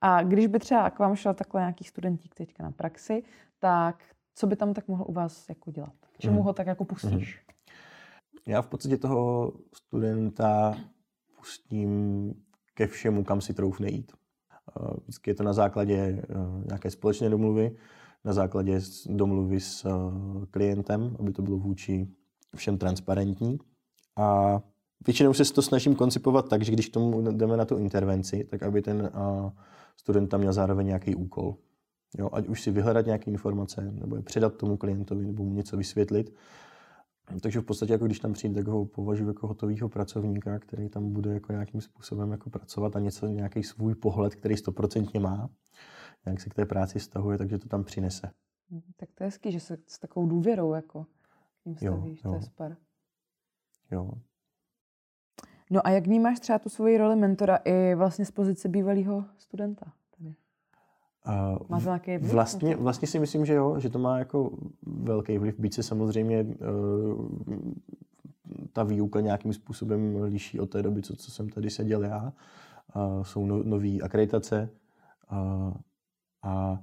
A 0.00 0.22
když 0.22 0.46
by 0.46 0.58
třeba 0.58 0.90
k 0.90 0.98
vám 0.98 1.16
šel 1.16 1.34
takhle 1.34 1.60
nějaký 1.60 1.84
studentík 1.84 2.34
teďka 2.34 2.62
na 2.62 2.70
praxi, 2.70 3.22
tak 3.58 4.04
co 4.34 4.46
by 4.46 4.56
tam 4.56 4.74
tak 4.74 4.88
mohl 4.88 5.04
u 5.08 5.12
vás 5.12 5.48
jako 5.48 5.70
dělat? 5.70 5.94
K 6.12 6.18
čemu 6.18 6.38
mm. 6.38 6.44
ho 6.44 6.52
tak 6.52 6.66
jako 6.66 6.84
pustíš? 6.84 7.42
Mm. 7.46 7.48
Já 8.46 8.62
v 8.62 8.66
podstatě 8.66 8.96
toho 8.96 9.52
studenta 9.74 10.76
pustím 11.36 12.34
ke 12.74 12.86
všemu, 12.86 13.24
kam 13.24 13.40
si 13.40 13.54
troufne 13.54 13.90
jít. 13.90 14.12
Eh, 14.52 14.96
vždycky 15.02 15.30
je 15.30 15.34
to 15.34 15.42
na 15.42 15.52
základě 15.52 15.96
eh, 15.96 16.24
nějaké 16.66 16.90
společné 16.90 17.30
domluvy, 17.30 17.76
na 18.24 18.32
základě 18.32 18.80
domluvy 19.06 19.60
s 19.60 19.84
eh, 19.84 19.90
klientem, 20.50 21.16
aby 21.18 21.32
to 21.32 21.42
bylo 21.42 21.58
vůči 21.58 22.08
všem 22.56 22.78
transparentní. 22.78 23.58
A 24.16 24.60
většinou 25.06 25.34
se 25.34 25.52
to 25.52 25.62
snažím 25.62 25.94
koncipovat 25.94 26.48
tak, 26.48 26.62
že 26.62 26.72
když 26.72 26.88
k 26.88 26.92
tomu 26.92 27.32
jdeme 27.32 27.56
na 27.56 27.64
tu 27.64 27.76
intervenci, 27.76 28.44
tak 28.44 28.62
aby 28.62 28.82
ten 28.82 29.10
student 29.96 30.30
tam 30.30 30.40
měl 30.40 30.52
zároveň 30.52 30.86
nějaký 30.86 31.14
úkol. 31.14 31.56
Jo, 32.18 32.30
ať 32.32 32.48
už 32.48 32.62
si 32.62 32.70
vyhledat 32.70 33.06
nějaké 33.06 33.30
informace, 33.30 33.92
nebo 33.92 34.16
je 34.16 34.22
předat 34.22 34.56
tomu 34.56 34.76
klientovi, 34.76 35.26
nebo 35.26 35.44
mu 35.44 35.54
něco 35.54 35.76
vysvětlit. 35.76 36.34
Takže 37.40 37.60
v 37.60 37.64
podstatě, 37.64 37.92
jako 37.92 38.06
když 38.06 38.20
tam 38.20 38.32
přijde, 38.32 38.54
tak 38.54 38.66
ho 38.66 38.84
považuji 38.84 39.28
jako 39.28 39.46
hotového 39.46 39.88
pracovníka, 39.88 40.58
který 40.58 40.88
tam 40.88 41.12
bude 41.12 41.34
jako 41.34 41.52
nějakým 41.52 41.80
způsobem 41.80 42.30
jako 42.30 42.50
pracovat 42.50 42.96
a 42.96 43.00
něco, 43.00 43.26
nějaký 43.26 43.62
svůj 43.62 43.94
pohled, 43.94 44.34
který 44.34 44.56
stoprocentně 44.56 45.20
má, 45.20 45.48
nějak 46.28 46.40
se 46.40 46.50
k 46.50 46.54
té 46.54 46.66
práci 46.66 47.00
stahuje, 47.00 47.38
takže 47.38 47.58
to 47.58 47.68
tam 47.68 47.84
přinese. 47.84 48.30
Mhm, 48.70 48.82
tak 48.96 49.08
to 49.14 49.24
je 49.24 49.26
hezký, 49.26 49.52
že 49.52 49.60
se 49.60 49.78
s 49.86 49.98
takovou 49.98 50.26
důvěrou 50.26 50.72
jako 50.72 51.06
tím 51.64 51.76
stavíš, 51.76 52.24
jo, 52.24 52.30
jo. 52.30 52.30
to 52.30 52.34
je 52.34 52.42
super. 52.42 52.76
Jo. 53.90 54.10
No 55.70 55.86
a 55.86 55.90
jak 55.90 56.06
vnímáš 56.06 56.40
třeba 56.40 56.58
tu 56.58 56.68
svoji 56.68 56.98
roli 56.98 57.16
mentora 57.16 57.56
i 57.56 57.94
vlastně 57.94 58.24
z 58.24 58.30
pozice 58.30 58.68
bývalého 58.68 59.24
studenta? 59.38 59.92
Uh, 61.28 61.58
má 61.68 61.80
to 61.80 61.84
nějaký 61.84 62.18
vliv? 62.18 62.32
Vlastně, 62.32 62.76
vlastně 62.76 63.08
si 63.08 63.18
myslím, 63.18 63.46
že 63.46 63.54
jo, 63.54 63.80
že 63.80 63.90
to 63.90 63.98
má 63.98 64.18
jako 64.18 64.58
velký 64.82 65.38
vliv. 65.38 65.58
Byť 65.58 65.74
se 65.74 65.82
samozřejmě 65.82 66.42
uh, 66.42 67.28
ta 68.72 68.82
výuka 68.82 69.20
nějakým 69.20 69.52
způsobem 69.52 70.22
liší 70.22 70.60
od 70.60 70.70
té 70.70 70.82
doby, 70.82 71.02
co, 71.02 71.16
co 71.16 71.30
jsem 71.30 71.48
tady 71.48 71.70
seděl 71.70 72.04
já. 72.04 72.32
Uh, 72.96 73.22
jsou 73.22 73.46
no, 73.46 73.62
nové 73.62 73.98
akreditace 74.02 74.70
uh, 75.32 75.72
a 76.42 76.78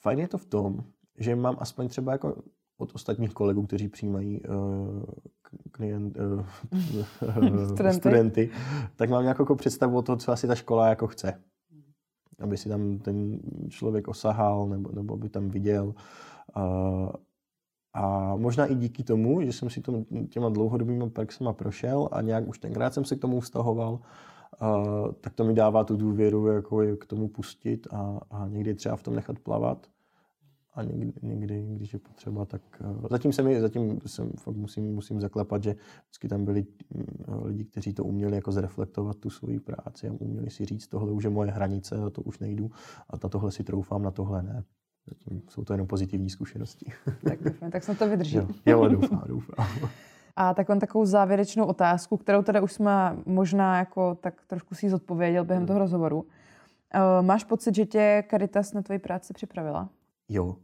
fajn 0.00 0.18
je 0.18 0.28
to 0.28 0.38
v 0.38 0.46
tom, 0.46 0.84
že 1.18 1.36
mám 1.36 1.56
aspoň 1.58 1.88
třeba 1.88 2.12
jako 2.12 2.42
od 2.78 2.94
ostatních 2.94 3.32
kolegů, 3.32 3.66
kteří 3.66 3.88
přijímají 3.88 4.40
uh, 4.42 5.02
klient, 5.70 6.16
uh, 6.16 6.46
studenty. 7.74 7.98
studenty, 7.98 8.50
tak 8.96 9.10
mám 9.10 9.22
nějakou 9.22 9.42
jako 9.42 9.56
představu 9.56 9.98
o 9.98 10.02
toho, 10.02 10.16
co 10.16 10.32
asi 10.32 10.46
ta 10.46 10.54
škola 10.54 10.88
jako 10.88 11.06
chce 11.06 11.40
aby 12.40 12.56
si 12.56 12.68
tam 12.68 12.98
ten 12.98 13.38
člověk 13.68 14.08
osahal 14.08 14.68
nebo, 14.68 14.90
nebo 14.92 15.16
by 15.16 15.28
tam 15.28 15.48
viděl. 15.48 15.94
A, 16.54 16.62
a 17.94 18.36
možná 18.36 18.66
i 18.66 18.74
díky 18.74 19.04
tomu, 19.04 19.42
že 19.42 19.52
jsem 19.52 19.70
si 19.70 19.80
to 19.80 20.04
těma 20.28 20.48
dlouhodobými 20.48 21.10
praxema 21.10 21.52
prošel 21.52 22.08
a 22.12 22.20
nějak 22.20 22.48
už 22.48 22.58
tenkrát 22.58 22.94
jsem 22.94 23.04
se 23.04 23.16
k 23.16 23.20
tomu 23.20 23.40
vztahoval, 23.40 24.00
a, 24.60 24.84
tak 25.20 25.34
to 25.34 25.44
mi 25.44 25.54
dává 25.54 25.84
tu 25.84 25.96
důvěru, 25.96 26.46
jako 26.46 26.82
je 26.82 26.96
k 26.96 27.06
tomu 27.06 27.28
pustit 27.28 27.86
a, 27.90 28.20
a 28.30 28.48
někdy 28.48 28.74
třeba 28.74 28.96
v 28.96 29.02
tom 29.02 29.14
nechat 29.14 29.38
plavat 29.38 29.86
a 30.74 30.82
někdy, 30.82 31.12
někdy, 31.22 31.66
když 31.76 31.92
je 31.92 31.98
potřeba, 31.98 32.44
tak 32.44 32.62
uh, 32.80 33.06
zatím 33.10 33.32
se 33.32 33.42
mi, 33.42 33.60
zatím 33.60 34.00
jsem 34.06 34.30
fakt 34.30 34.56
musím, 34.56 34.94
musím 34.94 35.20
zaklepat, 35.20 35.62
že 35.62 35.74
vždycky 36.04 36.28
tam 36.28 36.44
byli 36.44 36.66
uh, 37.28 37.46
lidi, 37.46 37.64
kteří 37.64 37.92
to 37.92 38.04
uměli 38.04 38.34
jako 38.34 38.52
zreflektovat 38.52 39.16
tu 39.16 39.30
svoji 39.30 39.60
práci 39.60 40.08
a 40.08 40.12
uměli 40.12 40.50
si 40.50 40.64
říct, 40.64 40.86
tohle 40.86 41.12
už 41.12 41.24
je 41.24 41.30
moje 41.30 41.50
hranice, 41.50 41.96
a 41.96 42.10
to 42.10 42.22
už 42.22 42.38
nejdu 42.38 42.70
a 43.08 43.16
na 43.22 43.28
tohle 43.28 43.52
si 43.52 43.64
troufám, 43.64 44.02
na 44.02 44.10
tohle 44.10 44.42
ne. 44.42 44.64
Zatím 45.06 45.42
jsou 45.48 45.64
to 45.64 45.72
jenom 45.72 45.86
pozitivní 45.86 46.30
zkušenosti. 46.30 46.92
Tak, 47.24 47.38
tak 47.72 47.84
se 47.84 47.94
to 47.94 48.08
vydrží. 48.08 48.36
Jo, 48.36 48.48
jo 48.66 48.88
doufám, 48.88 49.24
doufám. 49.26 49.66
A 50.40 50.54
tak 50.54 50.66
takovou 50.80 51.04
závěrečnou 51.04 51.66
otázku, 51.66 52.16
kterou 52.16 52.42
teda 52.42 52.60
už 52.60 52.72
jsme 52.72 53.16
možná 53.26 53.78
jako 53.78 54.14
tak 54.14 54.34
trošku 54.46 54.74
si 54.74 54.90
zodpověděl 54.90 55.44
během 55.44 55.66
toho 55.66 55.78
rozhovoru. 55.78 56.20
Uh, 56.20 57.26
máš 57.26 57.44
pocit, 57.44 57.74
že 57.74 57.86
tě 57.86 58.24
Caritas 58.30 58.72
na 58.72 58.82
tvoji 58.82 58.98
práci 58.98 59.32
připravila? 59.32 59.88
Jo, 60.28 60.56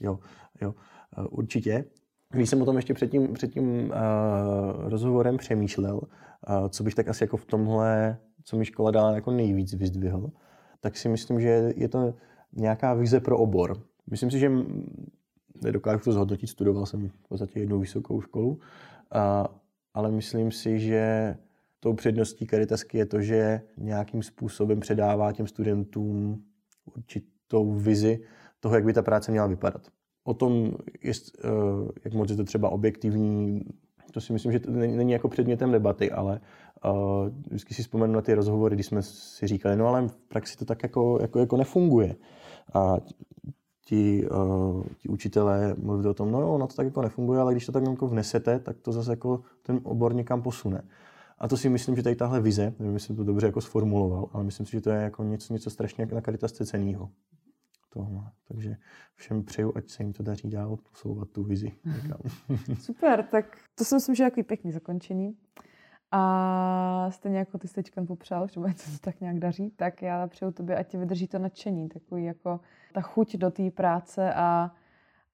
jo, 0.00 0.18
jo, 0.60 0.74
eh, 1.18 1.22
určitě. 1.30 1.84
Když 2.30 2.50
jsem 2.50 2.62
o 2.62 2.64
tom 2.64 2.76
ještě 2.76 2.94
před 2.94 3.10
tím, 3.10 3.32
před 3.32 3.52
tím 3.52 3.84
uh, 3.84 4.88
rozhovorem 4.88 5.36
přemýšlel, 5.36 5.96
uh, 5.96 6.68
co 6.68 6.84
bych 6.84 6.94
tak 6.94 7.08
asi 7.08 7.24
jako 7.24 7.36
v 7.36 7.44
tomhle, 7.44 8.18
co 8.44 8.56
mi 8.56 8.64
škola 8.64 8.90
dala 8.90 9.12
jako 9.14 9.30
nejvíc 9.30 9.74
vyzdvihl, 9.74 10.30
tak 10.80 10.96
si 10.96 11.08
myslím, 11.08 11.40
že 11.40 11.72
je 11.76 11.88
to 11.88 12.14
nějaká 12.52 12.94
vize 12.94 13.20
pro 13.20 13.38
obor. 13.38 13.82
Myslím 14.10 14.30
si, 14.30 14.38
že 14.38 14.50
nedokážu 15.62 16.04
to 16.04 16.12
zhodnotit, 16.12 16.46
studoval 16.46 16.86
jsem 16.86 17.08
v 17.08 17.28
podstatě 17.28 17.60
jednu 17.60 17.80
vysokou 17.80 18.20
školu, 18.20 18.58
uh, 19.14 19.46
ale 19.94 20.10
myslím 20.10 20.52
si, 20.52 20.78
že 20.78 21.34
tou 21.80 21.94
předností 21.94 22.46
Caritasky 22.46 22.98
je 22.98 23.06
to, 23.06 23.22
že 23.22 23.60
nějakým 23.78 24.22
způsobem 24.22 24.80
předává 24.80 25.32
těm 25.32 25.46
studentům 25.46 26.44
určitou 26.96 27.72
vizi 27.72 28.20
toho, 28.60 28.74
jak 28.74 28.84
by 28.84 28.92
ta 28.92 29.02
práce 29.02 29.30
měla 29.30 29.46
vypadat. 29.46 29.88
O 30.24 30.34
tom, 30.34 30.72
jest, 31.02 31.38
eh, 31.44 31.48
jak 32.04 32.14
moc 32.14 32.30
je 32.30 32.36
to 32.36 32.44
třeba 32.44 32.68
objektivní, 32.68 33.64
to 34.12 34.20
si 34.20 34.32
myslím, 34.32 34.52
že 34.52 34.60
to 34.60 34.70
není 34.70 35.12
jako 35.12 35.28
předmětem 35.28 35.72
debaty, 35.72 36.10
ale 36.10 36.40
uh, 36.84 37.28
vždycky 37.46 37.74
si 37.74 37.82
vzpomenu 37.82 38.12
na 38.12 38.20
ty 38.20 38.34
rozhovory, 38.34 38.74
kdy 38.74 38.82
jsme 38.82 39.02
si 39.02 39.46
říkali, 39.46 39.76
no 39.76 39.86
ale 39.86 40.08
v 40.08 40.16
praxi 40.16 40.56
to 40.56 40.64
tak 40.64 40.82
jako, 40.82 41.18
jako, 41.20 41.38
jako 41.38 41.56
nefunguje. 41.56 42.16
A 42.74 42.96
ti, 43.84 44.28
uh, 44.28 44.84
ti 44.98 45.08
učitelé 45.08 45.74
mluvili 45.78 46.08
o 46.08 46.14
tom, 46.14 46.32
no 46.32 46.40
jo, 46.40 46.58
no 46.58 46.66
to 46.66 46.74
tak 46.74 46.86
jako 46.86 47.02
nefunguje, 47.02 47.40
ale 47.40 47.52
když 47.52 47.66
to 47.66 47.72
tak 47.72 47.82
jako 47.82 48.08
vnesete, 48.08 48.58
tak 48.58 48.80
to 48.80 48.92
zase 48.92 49.12
jako 49.12 49.42
ten 49.62 49.80
obor 49.82 50.14
někam 50.14 50.42
posune. 50.42 50.82
A 51.38 51.48
to 51.48 51.56
si 51.56 51.68
myslím, 51.68 51.96
že 51.96 52.02
tady 52.02 52.16
tahle 52.16 52.40
vize, 52.40 52.74
nevím, 52.78 52.94
jestli 52.94 53.16
to 53.16 53.24
dobře 53.24 53.46
jako 53.46 53.60
sformuloval, 53.60 54.28
ale 54.32 54.44
myslím 54.44 54.66
si, 54.66 54.72
že 54.72 54.80
to 54.80 54.90
je 54.90 55.02
jako 55.02 55.24
něco, 55.24 55.52
něco 55.52 55.70
strašně 55.70 56.06
na 56.06 56.20
Caritasce 56.20 56.66
cenýho 56.66 57.10
tohle. 57.94 58.30
Takže 58.48 58.76
všem 59.14 59.44
přeju, 59.44 59.72
ať 59.76 59.88
se 59.88 60.02
jim 60.02 60.12
to 60.12 60.22
daří 60.22 60.50
dál 60.50 60.76
posouvat 60.76 61.28
tu 61.28 61.42
vizi. 61.42 61.72
Super, 62.80 63.22
tak 63.22 63.58
to 63.74 63.84
si 63.84 63.94
myslím, 63.94 64.14
že 64.14 64.22
je 64.24 64.30
takový 64.30 64.42
pěkný 64.42 64.72
zakončení. 64.72 65.36
A 66.16 67.06
stejně 67.10 67.38
jako 67.38 67.58
ty 67.58 67.68
jsi 67.68 67.74
teď 67.74 67.90
popřál, 68.06 68.46
že 68.48 68.60
se 68.76 68.90
to 68.90 68.98
tak 69.00 69.20
nějak 69.20 69.38
daří, 69.38 69.70
tak 69.76 70.02
já 70.02 70.26
přeju 70.26 70.50
tobě, 70.50 70.76
ať 70.76 70.86
ti 70.86 70.96
vydrží 70.96 71.26
to 71.26 71.38
nadšení, 71.38 71.88
takový 71.88 72.24
jako 72.24 72.60
ta 72.92 73.00
chuť 73.00 73.36
do 73.36 73.50
té 73.50 73.70
práce 73.70 74.34
a 74.34 74.70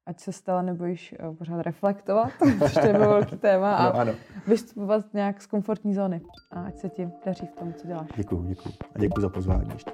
ať 0.06 0.20
se 0.20 0.32
stále 0.32 0.62
nebojíš 0.62 1.14
eh, 1.18 1.34
pořád 1.34 1.62
reflektovat, 1.62 2.30
což 2.58 2.72
to 2.72 2.86
je 2.86 2.92
velký 2.92 3.36
téma, 3.36 3.76
a 3.76 3.84
no, 3.84 4.00
ano. 4.00 4.12
vystupovat 4.46 5.14
nějak 5.14 5.42
z 5.42 5.46
komfortní 5.46 5.94
zóny. 5.94 6.20
A 6.50 6.62
ať 6.62 6.78
se 6.78 6.88
ti 6.88 7.10
daří 7.26 7.46
v 7.46 7.52
tom, 7.52 7.74
co 7.74 7.86
děláš. 7.86 8.08
Děkuji, 8.16 8.42
děkuji. 8.42 8.72
A 8.94 8.98
děkuji 8.98 9.20
za 9.20 9.28
pozvání 9.28 9.70
ještě. 9.72 9.90